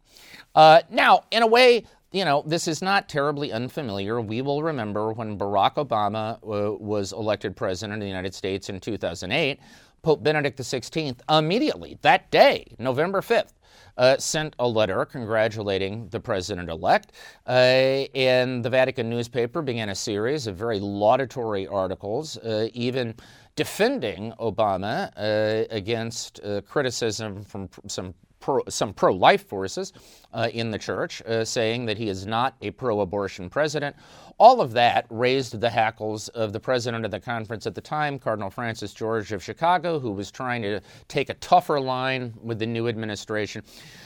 Uh, 0.54 0.80
now, 0.88 1.24
in 1.30 1.42
a 1.42 1.46
way, 1.46 1.84
you 2.16 2.24
know, 2.24 2.42
this 2.46 2.66
is 2.66 2.80
not 2.80 3.10
terribly 3.10 3.52
unfamiliar. 3.52 4.22
We 4.22 4.40
will 4.40 4.62
remember 4.62 5.12
when 5.12 5.36
Barack 5.36 5.74
Obama 5.74 6.36
uh, 6.36 6.72
was 6.72 7.12
elected 7.12 7.54
president 7.54 7.98
of 7.98 8.00
the 8.00 8.06
United 8.06 8.34
States 8.34 8.70
in 8.70 8.80
2008, 8.80 9.60
Pope 10.00 10.22
Benedict 10.22 10.58
XVI 10.58 11.14
immediately 11.28 11.98
that 12.00 12.30
day, 12.30 12.74
November 12.78 13.20
5th, 13.20 13.52
uh, 13.98 14.16
sent 14.16 14.56
a 14.58 14.66
letter 14.66 15.04
congratulating 15.04 16.08
the 16.08 16.18
president 16.18 16.70
elect. 16.70 17.12
Uh, 17.46 18.06
and 18.14 18.64
the 18.64 18.70
Vatican 18.70 19.10
newspaper 19.10 19.60
began 19.60 19.90
a 19.90 19.94
series 19.94 20.46
of 20.46 20.56
very 20.56 20.80
laudatory 20.80 21.66
articles, 21.66 22.38
uh, 22.38 22.68
even 22.72 23.14
defending 23.56 24.32
Obama 24.40 25.10
uh, 25.18 25.66
against 25.70 26.40
uh, 26.40 26.62
criticism 26.62 27.42
from 27.42 27.68
some 27.88 28.14
pro, 28.46 28.62
some 28.68 28.94
pro 28.94 29.12
life 29.12 29.48
forces 29.48 29.92
uh, 30.32 30.48
in 30.52 30.70
the 30.70 30.78
church, 30.78 31.20
uh, 31.22 31.44
saying 31.44 31.84
that 31.84 31.98
he 31.98 32.08
is 32.08 32.26
not 32.26 32.54
a 32.62 32.70
pro 32.70 33.00
abortion 33.00 33.50
president. 33.50 33.96
All 34.38 34.60
of 34.60 34.72
that 34.72 35.06
raised 35.08 35.58
the 35.62 35.70
hackles 35.70 36.28
of 36.28 36.52
the 36.52 36.60
president 36.60 37.06
of 37.06 37.10
the 37.10 37.18
conference 37.18 37.66
at 37.66 37.74
the 37.74 37.80
time, 37.80 38.18
Cardinal 38.18 38.50
Francis 38.50 38.92
George 38.92 39.32
of 39.32 39.42
Chicago, 39.42 39.98
who 39.98 40.10
was 40.10 40.30
trying 40.30 40.60
to 40.60 40.80
take 41.08 41.30
a 41.30 41.34
tougher 41.34 41.80
line 41.80 42.34
with 42.42 42.58
the 42.58 42.66
new 42.66 42.86
administration. 42.86 43.62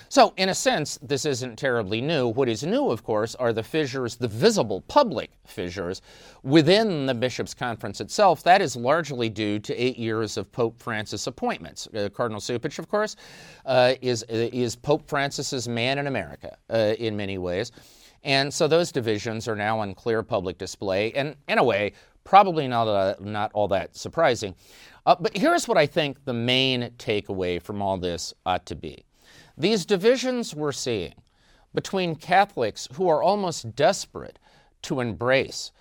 So, 0.09 0.33
in 0.37 0.49
a 0.51 0.55
sense, 0.55 1.01
this 1.03 1.25
isn't 1.25 1.57
terribly 1.57 2.01
new. 2.01 2.29
What 2.29 2.49
is 2.49 2.63
new, 2.63 2.91
of 2.91 3.03
course, 3.03 3.35
are 3.35 3.53
the 3.53 3.65
fissures, 3.65 4.15
the 4.15 4.29
visible 4.29 4.83
public 4.83 5.33
fissures 5.47 6.01
within 6.45 7.07
the 7.07 7.15
bishops' 7.15 7.53
conference 7.53 8.01
itself. 8.01 8.45
That 8.45 8.63
is 8.63 8.77
largely 8.77 9.29
due 9.31 9.59
to 9.59 9.75
eight 9.75 9.99
years 9.99 10.37
of 10.37 10.53
Pope 10.53 10.79
Francis 10.81 11.27
appointments. 11.27 11.89
Uh, 11.89 12.09
Cardinal 12.09 12.41
Cupich, 12.41 12.79
of 12.79 12.89
course, 12.89 13.17
uh, 13.67 13.95
is, 14.01 14.23
is 14.29 14.77
Pope 14.77 15.09
Francis's 15.09 15.67
man 15.67 15.99
in 15.99 16.07
America 16.07 16.57
uh, 16.73 16.95
in 17.01 17.17
many 17.17 17.37
ways. 17.37 17.73
And 18.23 18.53
so 18.53 18.69
those 18.69 18.93
divisions 18.93 19.49
are 19.49 19.57
now 19.57 19.81
on 19.81 19.95
clear 19.95 20.23
public 20.23 20.59
display, 20.59 21.13
and 21.13 21.37
in 21.49 21.59
a 21.59 21.65
way, 21.65 21.93
probably 22.25 22.69
not, 22.69 22.87
uh, 22.87 23.15
not 23.21 23.51
all 23.55 23.69
that 23.69 23.97
surprising. 23.97 24.55
Uh, 25.07 25.17
but 25.19 25.37
here's 25.37 25.67
what 25.67 25.79
I 25.79 25.87
think 25.87 26.25
the 26.25 26.35
main 26.35 26.91
takeaway 26.99 27.61
from 27.63 27.81
all 27.81 27.97
this 27.97 28.35
ought 28.45 28.67
to 28.67 28.75
be. 28.75 29.05
These 29.57 29.87
divisions 29.87 30.55
we're 30.55 30.73
seeing 30.73 31.15
between 31.75 32.17
Catholics 32.17 32.89
who 32.95 33.09
are 33.09 33.23
almost 33.23 33.75
desperate 33.75 34.39
to 34.83 35.01
embrace 35.01 35.73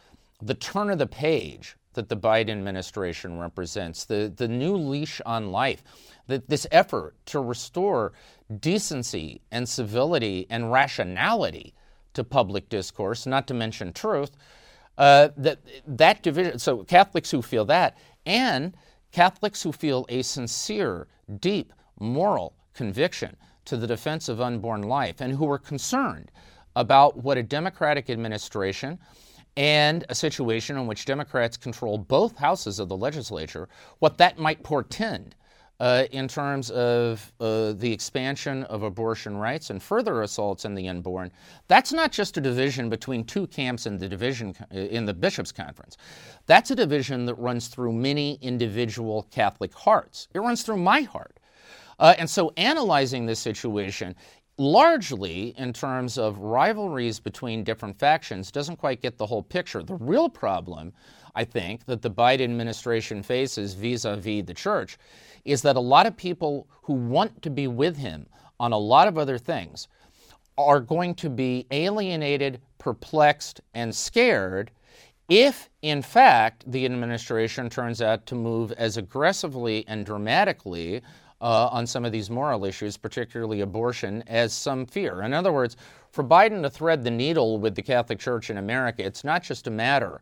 the 0.42 0.54
turn 0.54 0.90
of 0.90 1.00
the 1.00 1.08
page 1.08 1.76
that 1.94 2.08
the 2.08 2.18
Biden 2.18 2.52
administration 2.52 3.40
represents, 3.40 4.06
the, 4.06 4.32
the 4.36 4.48
new 4.48 4.76
leash 4.76 5.20
on 5.26 5.52
life, 5.52 5.84
the, 6.28 6.42
this 6.48 6.68
effort 6.72 7.16
to 7.26 7.40
restore 7.40 8.14
decency 8.60 9.42
and 9.52 9.68
civility 9.68 10.46
and 10.50 10.72
rationality 10.72 11.74
to 12.14 12.24
public 12.24 12.70
discourse, 12.70 13.26
not 13.26 13.48
to 13.48 13.54
mention 13.54 13.94
truth, 13.94 14.32
uh, 14.98 15.30
that, 15.38 15.60
that 15.88 16.22
division, 16.24 16.60
so 16.60 16.84
Catholics 16.84 17.32
who 17.32 17.42
feel 17.42 17.66
that, 17.66 17.98
and 18.26 18.76
Catholics 19.12 19.64
who 19.64 19.72
feel 19.72 20.06
a 20.10 20.22
sincere, 20.22 21.08
deep 21.40 21.74
moral 22.00 22.54
conviction 22.74 23.36
to 23.66 23.78
the 23.78 23.88
defense 23.88 24.30
of 24.30 24.42
unborn 24.42 24.84
life 24.84 25.22
and 25.22 25.34
who 25.34 25.50
are 25.50 25.58
concerned 25.58 26.32
about 26.76 27.18
what 27.18 27.38
a 27.38 27.44
Democratic 27.44 28.10
administration 28.10 29.00
and 29.58 30.06
a 30.10 30.16
situation 30.16 30.78
in 30.78 30.88
which 30.88 31.06
Democrats 31.06 31.58
control 31.58 31.98
both 31.98 32.38
houses 32.38 32.80
of 32.80 32.88
the 32.88 32.96
legislature, 32.96 33.68
what 34.00 34.18
that 34.18 34.38
might 34.38 34.64
portend 34.64 35.36
uh, 35.80 36.06
in 36.12 36.28
terms 36.28 36.70
of 36.72 37.32
uh, 37.40 37.74
the 37.74 37.92
expansion 37.92 38.64
of 38.66 38.84
abortion 38.84 39.38
rights 39.38 39.70
and 39.70 39.82
further 39.82 40.22
assaults 40.22 40.66
on 40.66 40.76
the 40.76 40.88
unborn. 40.88 41.32
That's 41.68 41.94
not 41.94 42.12
just 42.12 42.38
a 42.38 42.42
division 42.42 42.90
between 42.90 43.24
two 43.24 43.48
camps 43.48 43.86
in 43.86 43.98
the 43.98 44.10
division 44.10 44.56
uh, 44.74 44.78
in 44.78 45.06
the 45.06 45.14
bishops' 45.14 45.52
conference. 45.52 45.98
That's 46.48 46.72
a 46.72 46.76
division 46.76 47.26
that 47.26 47.36
runs 47.36 47.68
through 47.68 47.94
many 47.94 48.38
individual 48.42 49.28
Catholic 49.32 49.74
hearts. 49.74 50.28
It 50.34 50.40
runs 50.40 50.64
through 50.64 50.78
my 50.78 51.02
heart. 51.02 51.38
Uh, 51.98 52.16
and 52.18 52.30
so, 52.30 52.54
analyzing 52.56 53.26
this 53.26 53.40
situation 53.40 54.16
largely 54.60 55.56
in 55.58 55.72
terms 55.72 56.18
of 56.18 56.38
rivalries 56.38 57.20
between 57.20 57.64
different 57.64 57.98
factions 57.98 58.52
doesn't 58.52 58.76
quite 58.76 59.02
get 59.02 59.18
the 59.18 59.26
whole 59.26 59.42
picture. 59.42 59.82
The 59.82 59.96
real 59.96 60.28
problem, 60.28 60.92
I 61.40 61.46
think, 61.46 61.86
that 61.86 62.02
the 62.02 62.12
Biden 62.12 62.44
administration 62.44 63.24
faces 63.24 63.74
vis 63.74 64.04
a 64.04 64.18
vis 64.18 64.44
the 64.46 64.54
church 64.54 64.98
is 65.46 65.62
that 65.62 65.78
a 65.78 65.80
lot 65.80 66.06
of 66.06 66.18
people 66.18 66.68
who 66.82 66.92
want 66.92 67.42
to 67.44 67.50
be 67.50 67.66
with 67.66 67.96
him 67.96 68.26
on 68.60 68.74
a 68.74 68.78
lot 68.78 69.08
of 69.08 69.18
other 69.18 69.38
things 69.38 69.88
are 70.58 70.82
going 70.82 71.16
to 71.16 71.30
be 71.30 71.66
alienated, 71.72 72.60
perplexed, 72.78 73.62
and 73.74 73.96
scared 73.96 74.70
if, 75.30 75.70
in 75.82 76.02
fact, 76.02 76.70
the 76.70 76.84
administration 76.84 77.70
turns 77.70 78.02
out 78.02 78.26
to 78.26 78.36
move 78.36 78.74
as 78.74 78.98
aggressively 78.98 79.86
and 79.88 80.06
dramatically 80.06 81.02
uh, 81.40 81.70
on 81.72 81.88
some 81.88 82.04
of 82.04 82.12
these 82.12 82.30
moral 82.30 82.66
issues, 82.66 82.98
particularly 82.98 83.62
abortion, 83.62 84.26
as 84.28 84.52
some 84.52 84.86
fear. 84.86 85.22
In 85.22 85.34
other 85.34 85.54
words, 85.54 85.78
for 86.12 86.22
Biden 86.22 86.62
to 86.64 86.70
thread 86.70 87.02
the 87.02 87.12
needle 87.12 87.60
with 87.60 87.76
the 87.76 87.82
Catholic 87.82 88.20
Church 88.20 88.50
in 88.50 88.58
America, 88.58 89.06
it's 89.06 89.24
not 89.24 89.42
just 89.42 89.68
a 89.68 89.72
matter 89.72 90.20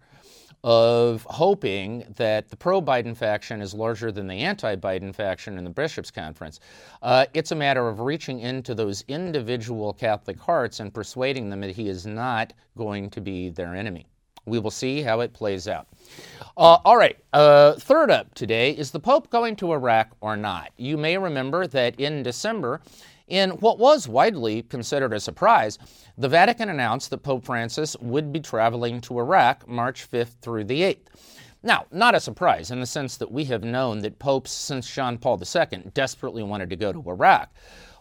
of 0.64 1.26
hoping 1.30 2.04
that 2.18 2.50
the 2.50 2.58
pro 2.58 2.82
Biden 2.82 3.16
faction 3.16 3.62
is 3.62 3.74
larger 3.74 4.12
than 4.12 4.28
the 4.28 4.36
anti 4.36 4.76
Biden 4.76 5.14
faction 5.14 5.58
in 5.58 5.64
the 5.64 5.70
bishops' 5.70 6.12
conference. 6.12 6.60
Uh, 7.02 7.26
it's 7.34 7.52
a 7.52 7.56
matter 7.56 7.88
of 7.88 8.00
reaching 8.00 8.40
into 8.40 8.74
those 8.76 9.04
individual 9.08 9.94
Catholic 9.94 10.40
hearts 10.40 10.80
and 10.80 10.94
persuading 10.94 11.50
them 11.50 11.62
that 11.62 11.76
he 11.76 11.90
is 11.90 12.06
not 12.06 12.54
going 12.76 13.10
to 13.12 13.22
be 13.22 13.50
their 13.50 13.76
enemy. 13.76 14.08
We 14.48 14.60
will 14.60 14.72
see 14.72 15.02
how 15.02 15.20
it 15.20 15.34
plays 15.34 15.68
out. 15.68 15.88
Uh, 16.56 16.80
all 16.86 16.98
right, 16.98 17.18
uh, 17.34 17.74
third 17.74 18.10
up 18.10 18.34
today 18.34 18.72
is 18.72 18.90
the 18.90 19.00
Pope 19.00 19.30
going 19.30 19.56
to 19.58 19.74
Iraq 19.74 20.10
or 20.22 20.36
not? 20.36 20.72
You 20.78 20.98
may 20.98 21.18
remember 21.18 21.68
that 21.68 22.00
in 22.00 22.24
December, 22.24 22.82
in 23.28 23.52
what 23.52 23.78
was 23.78 24.08
widely 24.08 24.64
considered 24.64 25.14
a 25.14 25.20
surprise, 25.20 25.78
the 26.18 26.30
Vatican 26.30 26.70
announced 26.70 27.10
that 27.10 27.20
Pope 27.20 27.46
Francis 27.46 27.98
would 28.00 28.32
be 28.32 28.40
traveling 28.40 29.02
to 29.02 29.20
Iraq 29.20 29.68
March 29.68 30.10
5th 30.10 30.40
through 30.42 30.64
the 30.64 30.82
8th. 30.82 31.08
Now, 31.62 31.86
not 31.92 32.16
a 32.16 32.20
surprise 32.20 32.72
in 32.72 32.80
the 32.80 32.86
sense 32.86 33.18
that 33.18 33.32
we 33.32 33.44
have 33.46 33.64
known 33.64 34.00
that 34.00 34.20
popes 34.20 34.52
since 34.52 34.90
John 34.90 35.18
Paul 35.18 35.42
II 35.44 35.92
desperately 35.94 36.42
wanted 36.42 36.70
to 36.70 36.76
go 36.78 36.94
to 36.94 37.10
Iraq. 37.10 37.50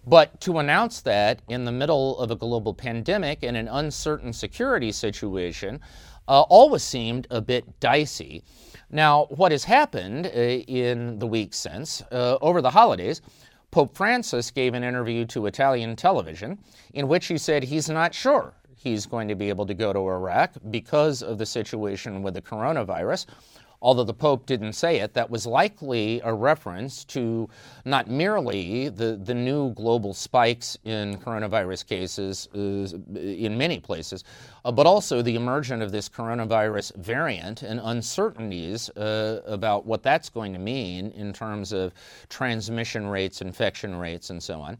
But 0.06 0.40
to 0.42 0.60
announce 0.60 1.00
that 1.00 1.42
in 1.48 1.64
the 1.64 1.72
middle 1.72 2.16
of 2.18 2.30
a 2.30 2.36
global 2.36 2.72
pandemic 2.72 3.42
and 3.42 3.56
an 3.56 3.66
uncertain 3.66 4.32
security 4.32 4.92
situation 4.92 5.80
uh, 6.28 6.42
always 6.42 6.82
seemed 6.82 7.26
a 7.30 7.40
bit 7.40 7.80
dicey. 7.80 8.42
Now, 8.90 9.26
what 9.30 9.52
has 9.52 9.64
happened 9.64 10.26
uh, 10.26 10.30
in 10.30 11.18
the 11.18 11.26
weeks 11.26 11.56
since, 11.56 12.02
uh, 12.12 12.38
over 12.40 12.62
the 12.62 12.70
holidays, 12.70 13.20
Pope 13.70 13.96
Francis 13.96 14.50
gave 14.50 14.74
an 14.74 14.84
interview 14.84 15.24
to 15.26 15.46
Italian 15.46 15.96
television 15.96 16.58
in 16.94 17.08
which 17.08 17.26
he 17.26 17.36
said 17.36 17.64
he's 17.64 17.90
not 17.90 18.14
sure 18.14 18.54
he's 18.76 19.04
going 19.06 19.26
to 19.28 19.34
be 19.34 19.48
able 19.48 19.66
to 19.66 19.74
go 19.74 19.92
to 19.92 19.98
Iraq 19.98 20.52
because 20.70 21.22
of 21.22 21.38
the 21.38 21.46
situation 21.46 22.22
with 22.22 22.34
the 22.34 22.42
coronavirus 22.42 23.26
although 23.80 24.04
the 24.04 24.14
Pope 24.14 24.46
didn't 24.46 24.72
say 24.72 25.00
it, 25.00 25.14
that 25.14 25.30
was 25.30 25.46
likely 25.46 26.20
a 26.24 26.32
reference 26.32 27.04
to 27.04 27.48
not 27.84 28.08
merely 28.08 28.88
the, 28.88 29.20
the 29.22 29.34
new 29.34 29.72
global 29.74 30.14
spikes 30.14 30.78
in 30.84 31.18
coronavirus 31.18 31.86
cases 31.86 32.48
uh, 32.54 33.18
in 33.18 33.56
many 33.58 33.78
places, 33.78 34.24
uh, 34.64 34.72
but 34.72 34.86
also 34.86 35.22
the 35.22 35.36
emergence 35.36 35.82
of 35.82 35.92
this 35.92 36.08
coronavirus 36.08 36.94
variant 36.96 37.62
and 37.62 37.80
uncertainties 37.82 38.88
uh, 38.90 39.42
about 39.46 39.86
what 39.86 40.02
that's 40.02 40.28
going 40.28 40.52
to 40.52 40.58
mean 40.58 41.10
in 41.12 41.32
terms 41.32 41.72
of 41.72 41.92
transmission 42.28 43.06
rates, 43.06 43.40
infection 43.40 43.96
rates, 43.96 44.30
and 44.30 44.42
so 44.42 44.60
on. 44.60 44.78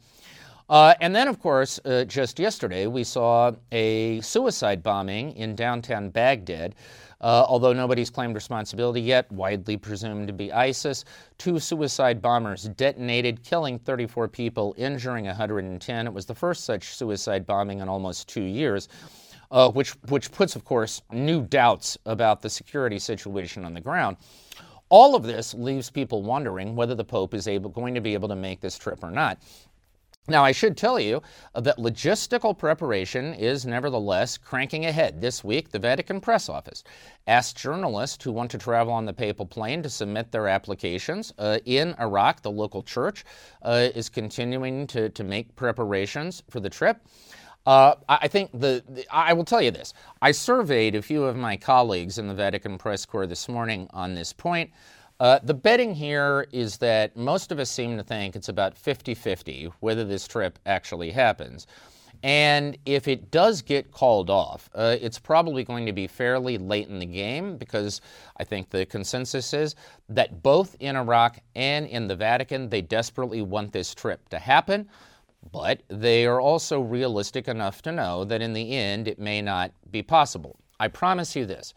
Uh, 0.69 0.95
and 1.01 1.15
then, 1.15 1.29
of 1.29 1.41
course, 1.41 1.79
uh, 1.85 2.05
just 2.05 2.39
yesterday, 2.39 2.87
we 2.87 3.05
saw 3.05 3.53
a 3.71 4.21
suicide 4.21 4.83
bombing 4.83 5.31
in 5.37 5.55
downtown 5.55 6.11
Baghdad. 6.11 6.75
Uh, 7.21 7.45
although 7.49 7.73
nobody's 7.73 8.11
claimed 8.11 8.35
responsibility 8.35 9.01
yet, 9.01 9.31
widely 9.33 9.77
presumed 9.77 10.27
to 10.27 10.33
be 10.33 10.53
ISIS. 10.53 11.05
Two 11.39 11.59
suicide 11.59 12.21
bombers 12.21 12.65
detonated, 12.65 13.43
killing 13.43 13.79
34 13.79 14.29
people, 14.29 14.75
injuring 14.77 15.25
110. 15.27 16.07
It 16.07 16.13
was 16.13 16.27
the 16.27 16.35
first 16.35 16.65
such 16.65 16.95
suicide 16.95 17.47
bombing 17.47 17.81
in 17.81 17.89
almost 17.89 18.29
two 18.29 18.43
years. 18.43 18.89
Uh, 19.49 19.71
which, 19.71 19.91
which 20.09 20.33
puts, 20.33 20.57
of 20.57 20.65
course, 20.65 21.03
new 21.13 21.41
doubts 21.41 21.97
about 22.05 22.43
the 22.43 22.51
security 22.51 22.99
situation 22.99 23.65
on 23.65 23.75
the 23.75 23.81
ground. 23.81 24.17
All 24.89 25.15
of 25.15 25.23
this 25.23 25.55
leaves 25.55 25.89
people 25.89 26.23
wondering 26.23 26.75
whether 26.75 26.97
the 26.97 27.05
Pope 27.05 27.33
is 27.33 27.47
able, 27.47 27.71
going 27.71 27.95
to 27.95 28.01
be 28.01 28.15
able 28.15 28.29
to 28.29 28.35
make 28.35 28.61
this 28.61 28.77
trip 28.77 29.05
or 29.05 29.13
not. 29.13 29.39
Now, 30.29 30.45
I 30.45 30.51
should 30.51 30.77
tell 30.77 30.99
you 30.99 31.23
that 31.55 31.79
logistical 31.79 32.57
preparation 32.59 33.33
is 33.35 33.65
nevertheless 33.65 34.37
cranking 34.37 34.87
ahead. 34.87 35.21
This 35.21 35.45
week, 35.45 35.71
the 35.71 35.79
Vatican 35.79 36.21
Press 36.21 36.49
Office 36.49 36.83
asked 37.29 37.57
journalists 37.57 38.25
who 38.25 38.33
want 38.33 38.51
to 38.51 38.59
travel 38.59 38.93
on 38.93 39.05
the 39.05 39.13
papal 39.13 39.47
plane 39.47 39.85
to 39.85 39.89
submit 39.89 40.33
their 40.33 40.49
applications. 40.49 41.33
Uh, 41.39 41.59
in 41.65 41.95
Iraq, 42.01 42.43
the 42.43 42.51
local 42.51 42.83
church 42.83 43.25
uh, 43.63 43.89
is 43.95 44.09
continuing 44.09 44.89
to, 44.89 45.11
to 45.11 45.23
make 45.23 45.55
preparations 45.55 46.43
for 46.51 46.59
the 46.59 46.71
trip. 46.71 47.01
Uh, 47.65 47.95
I 48.09 48.29
think 48.29 48.53
the, 48.53 48.85
the, 48.89 49.05
I 49.11 49.33
will 49.33 49.45
tell 49.45 49.61
you 49.61 49.73
this. 49.73 49.93
I 50.23 50.31
surveyed 50.31 50.95
a 50.95 51.03
few 51.03 51.25
of 51.25 51.37
my 51.37 51.57
colleagues 51.57 52.19
in 52.19 52.29
the 52.29 52.35
Vatican 52.35 52.79
Press 52.79 53.05
Corps 53.05 53.27
this 53.27 53.49
morning 53.49 53.89
on 53.93 54.15
this 54.15 54.33
point. 54.33 54.71
Uh, 55.19 55.39
the 55.43 55.55
betting 55.55 55.95
here 55.95 56.47
is 56.53 56.77
that 56.79 57.17
most 57.17 57.51
of 57.51 57.59
us 57.59 57.71
seem 57.71 57.97
to 57.97 58.03
think 58.03 58.37
it's 58.37 58.51
about 58.51 58.77
50 58.77 59.15
50 59.15 59.71
whether 59.81 60.05
this 60.05 60.29
trip 60.29 60.59
actually 60.67 61.11
happens. 61.11 61.67
And 62.23 62.77
if 62.87 63.09
it 63.09 63.31
does 63.31 63.63
get 63.63 63.93
called 63.93 64.31
off, 64.31 64.71
uh, 64.75 64.97
it's 65.01 65.19
probably 65.19 65.65
going 65.65 65.87
to 65.87 65.93
be 65.93 66.07
fairly 66.07 66.59
late 66.59 66.89
in 66.89 66.99
the 66.99 67.07
game 67.07 67.57
because 67.57 68.01
I 68.39 68.45
think 68.45 68.71
the 68.71 68.87
consensus 68.87 69.53
is 69.53 69.75
that 70.09 70.43
both 70.43 70.77
in 70.81 70.97
Iraq 70.97 71.41
and 71.55 71.87
in 71.87 72.09
the 72.09 72.17
Vatican, 72.17 72.69
they 72.69 72.83
desperately 72.83 73.43
want 73.43 73.73
this 73.73 73.95
trip 73.95 74.29
to 74.31 74.39
happen. 74.39 74.89
But 75.53 75.83
they 75.89 76.27
are 76.27 76.41
also 76.41 76.81
realistic 76.81 77.49
enough 77.49 77.83
to 77.83 77.93
know 77.93 78.25
that 78.25 78.43
in 78.43 78.53
the 78.53 78.73
end, 78.73 79.07
it 79.07 79.19
may 79.19 79.41
not 79.41 79.71
be 79.91 80.03
possible. 80.03 80.57
I 80.81 80.89
promise 80.89 81.37
you 81.37 81.47
this 81.47 81.75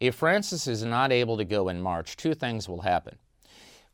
if 0.00 0.16
Francis 0.16 0.66
is 0.66 0.84
not 0.84 1.12
able 1.12 1.36
to 1.36 1.44
go 1.44 1.68
in 1.68 1.80
March, 1.80 2.16
two 2.16 2.34
things 2.34 2.68
will 2.68 2.82
happen. 2.82 3.16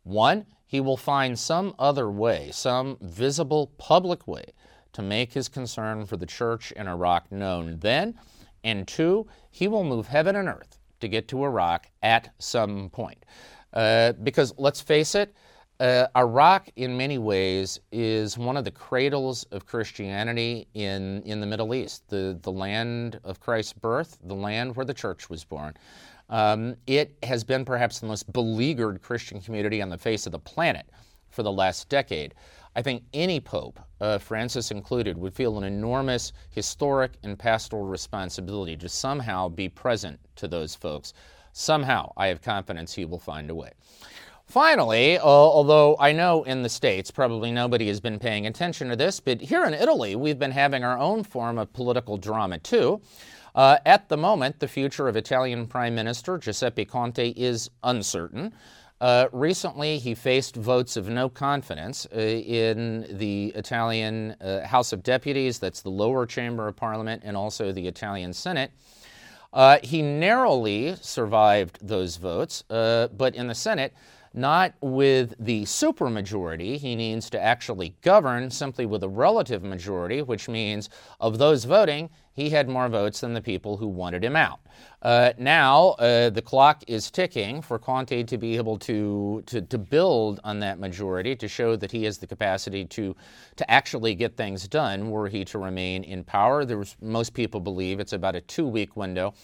One, 0.03 0.47
he 0.67 0.81
will 0.81 0.97
find 0.97 1.39
some 1.39 1.75
other 1.79 2.11
way, 2.11 2.51
some 2.53 2.97
visible 3.01 3.73
public 3.77 4.27
way, 4.27 4.53
to 4.93 5.03
make 5.03 5.33
his 5.33 5.49
concern 5.49 6.07
for 6.07 6.17
the 6.17 6.27
church 6.27 6.73
in 6.73 6.89
Iraq 6.89 7.31
known 7.31 7.79
then. 7.81 8.19
And 8.63 8.87
two, 8.87 9.27
he 9.51 9.69
will 9.69 9.85
move 9.85 10.09
heaven 10.09 10.37
and 10.37 10.49
earth 10.49 10.79
to 11.01 11.09
get 11.09 11.29
to 11.29 11.45
Iraq 11.45 11.87
at 12.03 12.33
some 12.39 12.91
point. 12.91 13.25
Uh, 13.73 14.13
because 14.13 14.53
let's 14.59 14.81
face 14.81 15.15
it, 15.15 15.35
uh, 15.81 16.07
Iraq, 16.15 16.69
in 16.77 16.97
many 16.97 17.17
ways, 17.17 17.81
is 17.91 18.37
one 18.37 18.59
of 18.59 18.65
the 18.65 18.71
cradles 18.71 19.45
of 19.45 19.65
Christianity 19.65 20.69
in, 20.75 21.23
in 21.23 21.41
the 21.41 21.47
Middle 21.47 21.75
East, 21.75 22.07
the, 22.09 22.39
the 22.43 22.53
land 22.53 23.19
of 23.25 23.41
Christ's 23.41 23.73
birth, 23.73 24.19
the 24.23 24.35
land 24.35 24.77
where 24.77 24.85
the 24.85 24.93
church 24.93 25.31
was 25.31 25.43
born. 25.43 25.75
Um, 26.29 26.77
it 26.87 27.17
has 27.23 27.43
been 27.45 27.65
perhaps 27.65 27.99
the 27.99 28.07
most 28.07 28.31
beleaguered 28.31 29.01
Christian 29.03 29.41
community 29.41 29.81
on 29.81 29.89
the 29.89 29.99
face 29.99 30.27
of 30.27 30.33
the 30.33 30.39
planet 30.39 30.87
for 31.31 31.43
the 31.43 31.51
last 31.51 31.89
decade. 31.89 32.35
I 32.77 32.83
think 32.83 33.03
any 33.15 33.41
pope, 33.41 33.81
uh, 34.01 34.19
Francis 34.19 34.71
included, 34.71 35.17
would 35.17 35.35
feel 35.35 35.57
an 35.57 35.65
enormous 35.65 36.33
historic 36.51 37.13
and 37.23 37.39
pastoral 37.39 37.85
responsibility 37.85 38.77
to 38.77 38.89
somehow 38.89 39.49
be 39.49 39.69
present 39.69 40.21
to 40.37 40.47
those 40.47 40.75
folks. 40.75 41.15
Somehow, 41.53 42.13
I 42.17 42.27
have 42.29 42.43
confidence 42.43 42.93
he 42.93 43.07
will 43.07 43.19
find 43.19 43.51
a 43.51 43.55
way. 43.55 43.73
Finally, 44.51 45.17
uh, 45.17 45.23
although 45.25 45.97
I 46.01 46.11
know 46.11 46.43
in 46.43 46.65
the 46.65 46.69
States 46.69 47.13
probably 47.13 47.53
nobody 47.53 47.87
has 47.87 48.01
been 48.01 48.19
paying 48.19 48.49
attention 48.49 48.89
to 48.89 48.97
this, 48.97 49.21
but 49.21 49.41
here 49.41 49.65
in 49.65 49.73
Italy 49.73 50.17
we've 50.17 50.41
been 50.41 50.51
having 50.51 50.83
our 50.83 50.99
own 50.99 51.23
form 51.23 51.57
of 51.57 51.73
political 51.73 52.17
drama 52.17 52.59
too. 52.59 53.01
Uh, 53.55 53.79
at 53.87 54.09
the 54.09 54.17
moment, 54.17 54.59
the 54.59 54.67
future 54.67 55.07
of 55.07 55.15
Italian 55.15 55.69
Prime 55.69 55.95
Minister 55.95 56.37
Giuseppe 56.37 56.85
Conte 56.85 57.31
is 57.37 57.71
uncertain. 57.85 58.53
Uh, 59.01 59.29
recently, 59.31 59.99
he 59.99 60.17
faced 60.17 60.57
votes 60.57 60.97
of 60.97 61.09
no 61.09 61.29
confidence 61.29 62.09
uh, 62.13 62.19
in 62.19 63.07
the 63.09 63.53
Italian 63.55 64.33
uh, 64.41 64.67
House 64.67 64.93
of 64.93 65.05
Deputies, 65.05 65.61
that's 65.61 65.83
the 65.83 65.91
lower 65.91 66.27
chamber 66.27 66.67
of 66.67 66.75
parliament, 66.75 67.23
and 67.25 67.37
also 67.37 67.71
the 67.71 67.87
Italian 67.87 68.33
Senate. 68.33 68.73
Uh, 69.53 69.79
he 69.85 70.03
narrowly 70.03 70.97
survived 71.01 71.79
those 71.81 72.17
votes, 72.17 72.65
but 72.69 73.35
in 73.37 73.47
the 73.47 73.55
Senate, 73.55 73.93
not 74.33 74.75
with 74.81 75.35
the 75.39 75.63
supermajority. 75.65 76.77
He 76.77 76.95
needs 76.95 77.31
to 77.31 77.41
actually 77.41 77.95
govern 78.03 78.51
simply 78.51 78.87
with 78.87 79.03
a 79.03 79.09
relative 79.09 79.63
majority, 79.63 80.23
which 80.23 80.49
means 80.49 80.89
of 81.21 81.39
those 81.39 81.65
voting, 81.65 82.11
he 82.33 82.51
had 82.51 82.69
more 82.69 82.89
votes 82.89 83.21
than 83.21 83.35
the 83.35 83.41
people 83.41 83.77
who 83.77 83.89
wanted 83.89 84.25
him 84.25 84.37
out. 84.37 84.61
Uh, 85.03 85.33
now, 85.39 85.91
uh, 85.99 86.31
the 86.31 86.43
clock 86.43 86.85
is 86.87 87.11
ticking 87.11 87.61
for 87.61 87.79
Conte 87.79 88.23
to 88.23 88.39
be 88.39 88.57
able 88.57 88.79
to, 88.79 89.43
to, 89.47 89.63
to, 89.63 89.79
build 89.79 90.41
on 90.45 90.61
that 90.61 90.79
majority 90.79 91.35
to 91.35 91.49
show 91.49 91.75
that 91.75 91.91
he 91.91 92.05
has 92.05 92.19
the 92.19 92.27
capacity 92.27 92.85
to, 92.85 93.17
to 93.57 93.71
actually 93.71 94.15
get 94.15 94.37
things 94.37 94.69
done 94.69 95.11
were 95.11 95.29
he 95.29 95.45
to 95.45 95.59
remain 95.59 96.05
in 96.05 96.23
power. 96.23 96.65
There's, 96.65 96.97
most 97.01 97.35
people 97.35 97.61
believe 97.61 97.99
it's 97.99 98.13
about 98.13 98.37
a 98.37 98.41
two 98.43 98.67
week 98.67 98.97
window. 98.97 99.35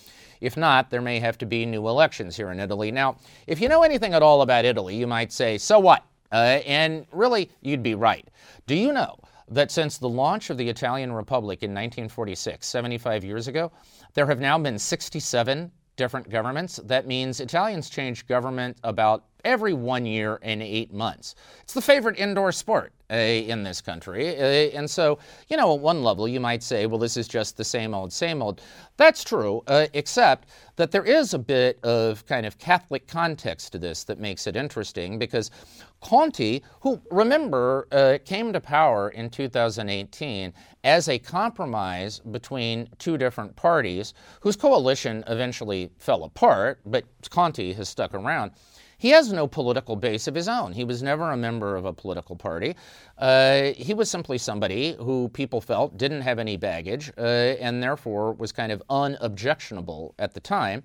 If 0.41 0.57
not, 0.57 0.91
there 0.91 1.01
may 1.01 1.19
have 1.21 1.39
to 1.39 1.47
be 1.47 1.65
new 1.65 1.89
elections 1.89 2.37
here 2.37 2.51
in 2.51 2.61
Italy. 2.61 2.93
Now, 2.93 3.17
if 3.47 3.61
you 3.61 3.69
know 3.69 3.83
anything 3.83 4.13
at 4.13 4.23
all 4.23 4.43
about 4.43 4.65
Italy, 4.67 4.95
you 4.95 5.07
might 5.07 5.33
say, 5.33 5.57
so 5.57 5.79
what? 5.79 6.05
Uh, 6.31 6.61
and 6.67 7.07
really, 7.13 7.51
you'd 7.63 7.83
be 7.83 7.95
right. 7.95 8.29
Do 8.67 8.75
you 8.75 8.93
know 8.93 9.19
that 9.49 9.71
since 9.71 9.99
the 9.99 10.09
launch 10.09 10.51
of 10.51 10.59
the 10.59 10.69
Italian 10.69 11.13
Republic 11.13 11.63
in 11.63 11.71
1946, 11.71 12.67
75 12.67 13.25
years 13.25 13.49
ago, 13.49 13.71
there 14.15 14.27
have 14.27 14.41
now 14.41 14.59
been 14.59 14.79
67 14.79 15.71
different 15.97 16.29
governments? 16.29 16.81
That 16.85 17.07
means 17.07 17.41
Italians 17.41 17.89
change 17.91 18.27
government 18.27 18.77
about 18.83 19.25
every 19.47 19.73
one 19.73 20.05
year 20.05 20.39
and 20.43 20.61
eight 20.61 20.93
months. 20.93 21.37
It's 21.63 21.73
the 21.73 21.81
favorite 21.81 22.19
indoor 22.19 22.51
sport 22.51 22.93
uh, 23.11 23.15
in 23.15 23.63
this 23.63 23.81
country. 23.81 24.37
Uh, 24.37 24.77
and 24.77 24.91
so, 24.91 25.21
you 25.49 25.57
know, 25.57 25.73
at 25.73 25.81
one 25.81 26.03
level, 26.03 26.27
you 26.27 26.41
might 26.41 26.63
say, 26.63 26.87
well, 26.87 26.99
this 26.99 27.17
is 27.17 27.29
just 27.29 27.57
the 27.57 27.65
same 27.65 27.95
old, 27.95 28.13
same 28.13 28.43
old. 28.43 28.61
That's 28.97 29.23
true, 29.23 29.63
uh, 29.69 29.87
except 29.95 30.49
that 30.75 30.91
there 30.91 31.05
is 31.05 31.33
a 31.33 31.39
bit 31.39 31.79
of 31.85 32.27
kind 32.27 32.45
of 32.45 32.59
Catholic 32.59 33.07
context 33.07 33.71
to 33.73 33.79
this 33.79 34.03
that 34.05 34.19
makes 34.19 34.49
it 34.49 34.57
interesting 34.57 35.19
because 35.19 35.53
Conte, 36.01 36.61
who, 36.81 37.01
remember, 37.11 38.21
came 38.25 38.53
to 38.53 38.61
power 38.61 39.09
in 39.11 39.31
2018 39.31 40.53
as 40.85 41.09
a 41.09 41.19
compromise 41.19 42.19
between 42.19 42.89
two 42.99 43.17
different 43.17 43.57
parties 43.57 44.15
whose 44.41 44.57
coalition 44.57 45.25
eventually 45.29 45.91
fell 45.99 46.25
apart, 46.25 46.81
but 46.85 47.05
Conte 47.31 47.73
has 47.73 47.89
stuck 47.89 48.13
around. 48.13 48.51
He 48.99 49.11
has 49.11 49.33
no 49.33 49.47
political 49.47 49.97
base 49.97 50.27
of 50.27 50.35
his 50.35 50.49
own. 50.49 50.73
He 50.73 50.85
was 50.85 51.03
never 51.03 51.31
a 51.31 51.37
member 51.37 51.77
of 51.77 51.85
a 51.85 51.93
political 51.93 52.37
party. 52.37 52.75
Uh, 53.19 53.73
he 53.77 53.93
was 53.93 54.11
simply 54.11 54.39
somebody 54.39 54.97
who 54.99 55.29
people 55.29 55.61
felt 55.61 55.99
didn't 55.99 56.23
have 56.23 56.39
any 56.39 56.57
baggage 56.57 57.13
uh, 57.19 57.21
and 57.21 57.83
therefore 57.83 58.33
was 58.33 58.53
kind 58.53 58.73
of 58.73 58.83
unobjectionable 58.89 60.15
at 60.19 60.33
the 60.33 60.41
time. 60.41 60.83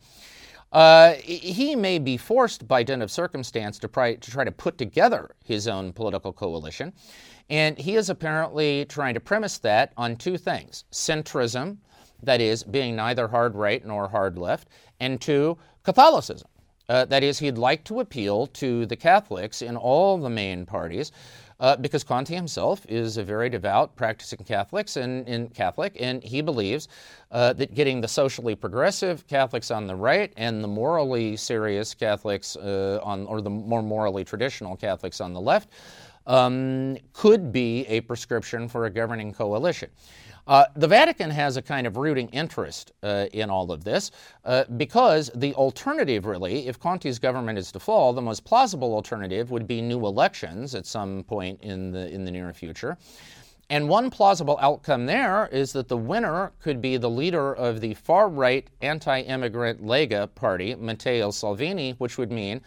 Uh, 0.72 1.14
he 1.24 1.76
may 1.76 2.00
be 2.00 2.16
forced 2.16 2.68
by 2.68 2.82
dint 2.82 3.02
of 3.02 3.12
circumstance 3.12 3.78
to, 3.78 3.88
to 3.88 4.32
try 4.32 4.44
to 4.44 4.52
put 4.52 4.78
together 4.78 5.36
his 5.44 5.68
own 5.68 5.92
political 5.92 6.32
coalition. 6.32 6.94
And 7.50 7.78
he 7.78 7.96
is 7.96 8.10
apparently 8.10 8.86
trying 8.86 9.14
to 9.16 9.20
premise 9.20 9.58
that 9.60 9.92
on 9.98 10.16
two 10.16 10.38
things 10.38 10.86
centrism, 10.92 11.78
that 12.24 12.40
is, 12.40 12.64
being 12.64 12.96
neither 12.96 13.28
hard 13.28 13.56
right 13.56 13.86
nor 13.86 14.08
hard 14.08 14.38
left, 14.38 14.70
and 15.02 15.20
two, 15.20 15.58
Catholicism. 15.84 16.48
Uh, 16.92 17.06
that 17.06 17.24
is, 17.24 17.40
he'd 17.40 17.58
like 17.58 17.86
to 17.86 18.02
appeal 18.02 18.48
to 18.48 18.86
the 18.86 18.98
Catholics 18.98 19.62
in 19.62 19.78
all 19.78 20.18
the 20.18 20.30
main 20.30 20.66
parties. 20.66 21.14
Uh, 21.62 21.78
because 21.78 22.04
Conte 22.04 22.34
himself 22.36 22.86
is 22.90 23.16
a 23.16 23.24
very 23.24 23.48
devout 23.48 23.96
practicing 23.96 24.44
Catholics 24.44 24.98
and, 24.98 25.26
and 25.26 25.54
Catholic, 25.54 25.96
and 26.00 26.22
he 26.22 26.42
believes 26.42 26.90
uh, 27.32 27.54
that 27.54 27.76
getting 27.76 28.02
the 28.02 28.08
socially 28.08 28.56
progressive 28.56 29.26
Catholics 29.28 29.72
on 29.72 29.88
the 29.88 29.96
right 29.96 30.34
and 30.36 30.62
the 30.62 30.68
morally 30.68 31.38
serious 31.38 31.94
Catholics 31.94 32.58
uh, 32.58 33.00
on, 33.04 33.26
or 33.28 33.40
the 33.40 33.50
more 33.50 33.84
morally 33.84 34.26
traditional 34.26 34.76
Catholics 34.76 35.22
on 35.22 35.34
the 35.34 35.40
left, 35.40 35.70
um, 36.28 36.98
could 37.14 37.54
be 37.54 37.86
a 37.88 38.02
prescription 38.02 38.68
for 38.68 38.86
a 38.86 38.90
governing 38.90 39.32
coalition. 39.32 39.90
Uh, 40.48 40.66
the 40.76 40.88
Vatican 40.88 41.30
has 41.30 41.58
a 41.58 41.62
kind 41.62 41.86
of 41.86 41.98
rooting 41.98 42.28
interest 42.30 42.92
uh, 43.04 43.26
in 43.34 43.50
all 43.50 43.72
of 43.72 43.84
this 43.84 44.12
uh, 44.46 44.64
because 44.78 45.30
the 45.36 45.54
alternative, 45.54 46.26
really, 46.26 46.68
if 46.68 46.80
Conte's 46.80 47.20
government 47.20 47.58
is 47.58 47.72
to 47.72 47.80
fall, 47.80 48.14
the 48.14 48.22
most 48.22 48.44
plausible 48.44 48.94
alternative 48.94 49.52
would 49.52 49.68
be 49.68 49.82
new 49.82 50.06
elections 50.06 50.76
at 50.76 50.86
some 50.86 51.24
point 51.24 51.60
in 51.62 51.92
the, 51.92 52.10
in 52.10 52.26
the 52.26 52.32
near 52.32 52.52
future. 52.54 52.98
And 53.70 53.88
one 53.88 54.10
plausible 54.10 54.58
outcome 54.62 55.06
there 55.06 55.48
is 55.50 55.72
that 55.74 55.88
the 55.88 55.96
winner 55.96 56.52
could 56.60 56.82
be 56.82 56.98
the 56.98 57.10
leader 57.10 57.54
of 57.54 57.80
the 57.80 57.94
far 57.94 58.28
right 58.28 58.68
anti 58.82 59.22
immigrant 59.22 59.82
Lega 59.82 60.28
party, 60.36 60.76
Matteo 60.76 61.32
Salvini, 61.32 61.92
which 61.94 62.18
would 62.18 62.34
mean 62.34 62.60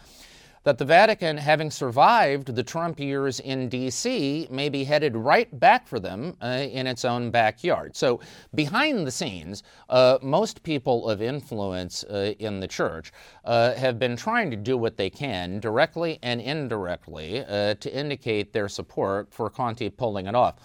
that 0.65 0.79
the 0.79 0.85
Vatican, 0.85 1.37
having 1.37 1.71
survived 1.71 2.55
the 2.55 2.63
Trump 2.63 2.99
years 2.99 3.39
in 3.39 3.69
D.C., 3.69 4.49
may 4.51 4.69
be 4.69 4.85
headed 4.85 5.15
right 5.15 5.59
back 5.61 5.87
for 5.87 6.01
them 6.01 6.37
uh, 6.43 6.67
in 6.71 6.87
its 6.87 7.05
own 7.05 7.31
backyard. 7.31 7.95
So, 7.95 8.21
behind 8.55 9.07
the 9.07 9.11
scenes, 9.11 9.63
uh, 9.91 10.19
most 10.23 10.63
people 10.63 11.09
of 11.09 11.23
influence 11.23 12.03
uh, 12.05 12.35
in 12.39 12.61
the 12.61 12.69
church 12.69 13.13
uh, 13.45 13.75
have 13.75 13.99
been 13.99 14.17
trying 14.17 14.51
to 14.51 14.57
do 14.57 14.77
what 14.77 14.97
they 14.97 15.11
can, 15.11 15.61
directly 15.61 16.19
and 16.23 16.41
indirectly, 16.41 17.45
uh, 17.45 17.75
to 17.75 17.95
indicate 17.95 18.53
their 18.53 18.69
support 18.69 19.33
for 19.33 19.51
Conte 19.51 19.89
pulling 19.91 20.27
it 20.27 20.35
off. 20.35 20.57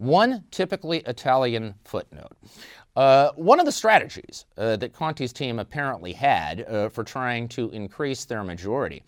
One 0.00 0.44
typically 0.50 1.00
Italian 1.00 1.74
footnote. 1.84 2.32
Uh, 2.96 3.30
one 3.36 3.60
of 3.60 3.66
the 3.66 3.72
strategies 3.72 4.46
uh, 4.58 4.76
that 4.76 4.92
Conte's 4.92 5.32
team 5.32 5.58
apparently 5.58 6.12
had 6.12 6.62
uh, 6.62 6.88
for 6.88 7.04
trying 7.04 7.48
to 7.48 7.70
increase 7.70 8.24
their 8.24 8.42
majority 8.42 9.02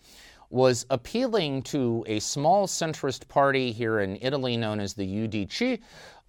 was 0.49 0.85
appealing 0.91 1.63
to 1.63 2.05
a 2.07 2.19
small 2.19 2.67
centrist 2.67 3.27
party 3.27 3.71
here 3.71 3.99
in 3.99 4.17
Italy 4.21 4.55
known 4.55 4.79
as 4.79 4.93
the 4.93 5.27
UDC, 5.27 5.79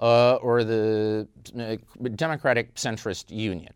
uh, 0.01 0.37
or 0.37 0.65
the 0.65 1.29
uh, 1.59 1.77
Democratic 2.17 2.75
Centrist 2.75 3.31
Union. 3.31 3.73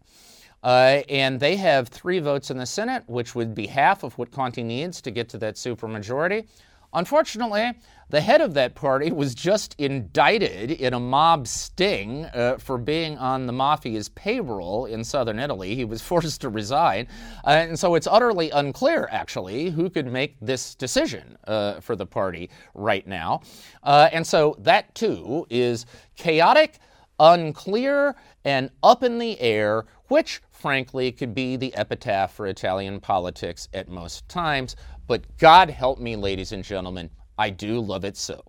Uh, 0.63 1.03
and 1.09 1.39
they 1.39 1.55
have 1.55 1.89
three 1.89 2.19
votes 2.19 2.51
in 2.51 2.57
the 2.57 2.67
Senate, 2.67 3.05
which 3.07 3.35
would 3.35 3.55
be 3.55 3.67
half 3.67 4.03
of 4.03 4.17
what 4.19 4.33
Conte 4.33 4.63
needs 4.63 5.01
to 5.03 5.11
get 5.11 5.29
to 5.29 5.39
that 5.39 5.55
supermajority. 5.55 6.47
Unfortunately, 6.95 7.73
the 8.11 8.21
head 8.21 8.41
of 8.41 8.55
that 8.55 8.75
party 8.75 9.13
was 9.13 9.35
just 9.35 9.75
indicted 9.79 10.71
in 10.71 10.95
a 10.95 11.01
mob 11.01 11.47
sting 11.47 12.25
uh, 12.27 12.57
for 12.57 12.79
being 12.79 13.19
on 13.19 13.47
the 13.47 13.53
mafia's 13.53 14.09
payroll 14.09 14.87
in 14.87 15.05
southern 15.05 15.39
Italy. 15.39 15.75
He 15.75 15.85
was 15.85 16.01
forced 16.09 16.41
to 16.41 16.49
resign. 16.49 17.07
Uh, 17.45 17.51
and 17.51 17.79
so 17.79 17.95
it's 17.95 18.07
utterly 18.07 18.51
unclear, 18.51 19.09
actually, 19.11 19.69
who 19.69 19.91
could 19.91 20.07
make 20.07 20.37
this 20.41 20.75
decision 20.75 21.37
uh, 21.47 21.81
for 21.81 21.95
the 21.97 22.07
party 22.07 22.49
right 22.75 23.07
now. 23.07 23.43
Uh, 23.83 24.09
and 24.11 24.27
so 24.27 24.57
that, 24.61 24.95
too, 24.95 25.47
is 25.51 25.85
chaotic, 26.17 26.79
unclear, 27.21 28.17
and 28.45 28.71
up 28.83 29.03
in 29.03 29.19
the 29.19 29.39
air, 29.41 29.85
which, 30.07 30.41
frankly, 30.51 31.13
could 31.13 31.35
be 31.35 31.57
the 31.57 31.75
epitaph 31.75 32.33
for 32.33 32.47
Italian 32.47 33.01
politics 33.01 33.69
at 33.75 33.89
most 33.89 34.27
times. 34.31 34.77
But 35.09 35.39
God 35.39 35.71
help 35.71 35.99
me, 35.99 36.15
ladies 36.15 36.53
and 36.53 36.63
gentlemen, 36.63 37.11
I 37.39 37.51
do 37.51 37.81
love 37.81 38.05
it 38.05 38.17
so. 38.17 38.45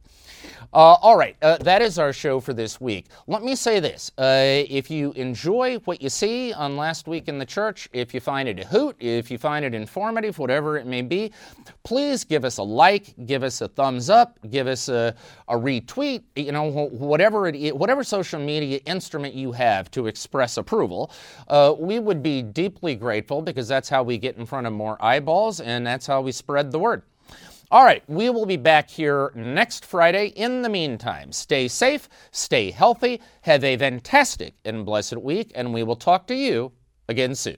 Uh, 0.73 0.95
all 1.01 1.17
right, 1.17 1.35
uh, 1.41 1.57
that 1.57 1.81
is 1.81 1.97
our 1.97 2.13
show 2.13 2.39
for 2.39 2.53
this 2.53 2.79
week. 2.79 3.07
Let 3.27 3.43
me 3.43 3.55
say 3.55 3.79
this. 3.79 4.11
Uh, 4.17 4.63
if 4.69 4.89
you 4.91 5.11
enjoy 5.13 5.77
what 5.85 6.01
you 6.01 6.09
see 6.09 6.53
on 6.53 6.77
Last 6.77 7.07
Week 7.07 7.27
in 7.27 7.37
the 7.39 7.45
Church, 7.45 7.89
if 7.93 8.13
you 8.13 8.19
find 8.19 8.47
it 8.47 8.59
a 8.59 8.65
hoot, 8.65 8.95
if 8.99 9.31
you 9.31 9.37
find 9.37 9.65
it 9.65 9.73
informative, 9.73 10.37
whatever 10.39 10.77
it 10.77 10.85
may 10.85 11.01
be, 11.01 11.31
please 11.83 12.23
give 12.23 12.45
us 12.45 12.57
a 12.57 12.63
like, 12.63 13.13
give 13.25 13.43
us 13.43 13.61
a 13.61 13.67
thumbs 13.67 14.09
up, 14.09 14.37
give 14.49 14.67
us 14.67 14.89
a, 14.89 15.15
a 15.47 15.55
retweet, 15.55 16.23
you 16.35 16.51
know, 16.51 16.69
whatever 16.69 17.51
whatever 17.51 18.03
social 18.03 18.39
media 18.39 18.79
instrument 18.85 19.33
you 19.33 19.51
have 19.51 19.89
to 19.91 20.07
express 20.07 20.57
approval. 20.57 21.11
Uh, 21.47 21.73
we 21.77 21.99
would 21.99 22.21
be 22.21 22.41
deeply 22.41 22.95
grateful 22.95 23.41
because 23.41 23.67
that's 23.67 23.89
how 23.89 24.03
we 24.03 24.17
get 24.17 24.37
in 24.37 24.45
front 24.45 24.67
of 24.67 24.73
more 24.73 24.97
eyeballs 25.03 25.59
and 25.59 25.85
that's 25.85 26.05
how 26.05 26.21
we 26.21 26.31
spread 26.31 26.71
the 26.71 26.79
word. 26.79 27.03
All 27.71 27.85
right, 27.85 28.01
we 28.07 28.31
will 28.31 28.47
be 28.47 28.57
back 28.57 28.89
here 28.89 29.31
next 29.35 29.85
Friday. 29.85 30.29
In 30.29 30.63
the 30.63 30.69
meantime, 30.69 31.31
stay 31.31 31.67
safe, 31.67 32.09
stay 32.31 32.71
healthy, 32.71 33.21
have 33.41 33.63
a 33.63 33.77
fantastic 33.77 34.55
and 34.65 34.83
blessed 34.83 35.17
week, 35.17 35.51
and 35.53 35.71
we 35.71 35.83
will 35.83 35.95
talk 35.95 36.25
to 36.27 36.35
you 36.35 36.71
again 37.07 37.35
soon. 37.35 37.57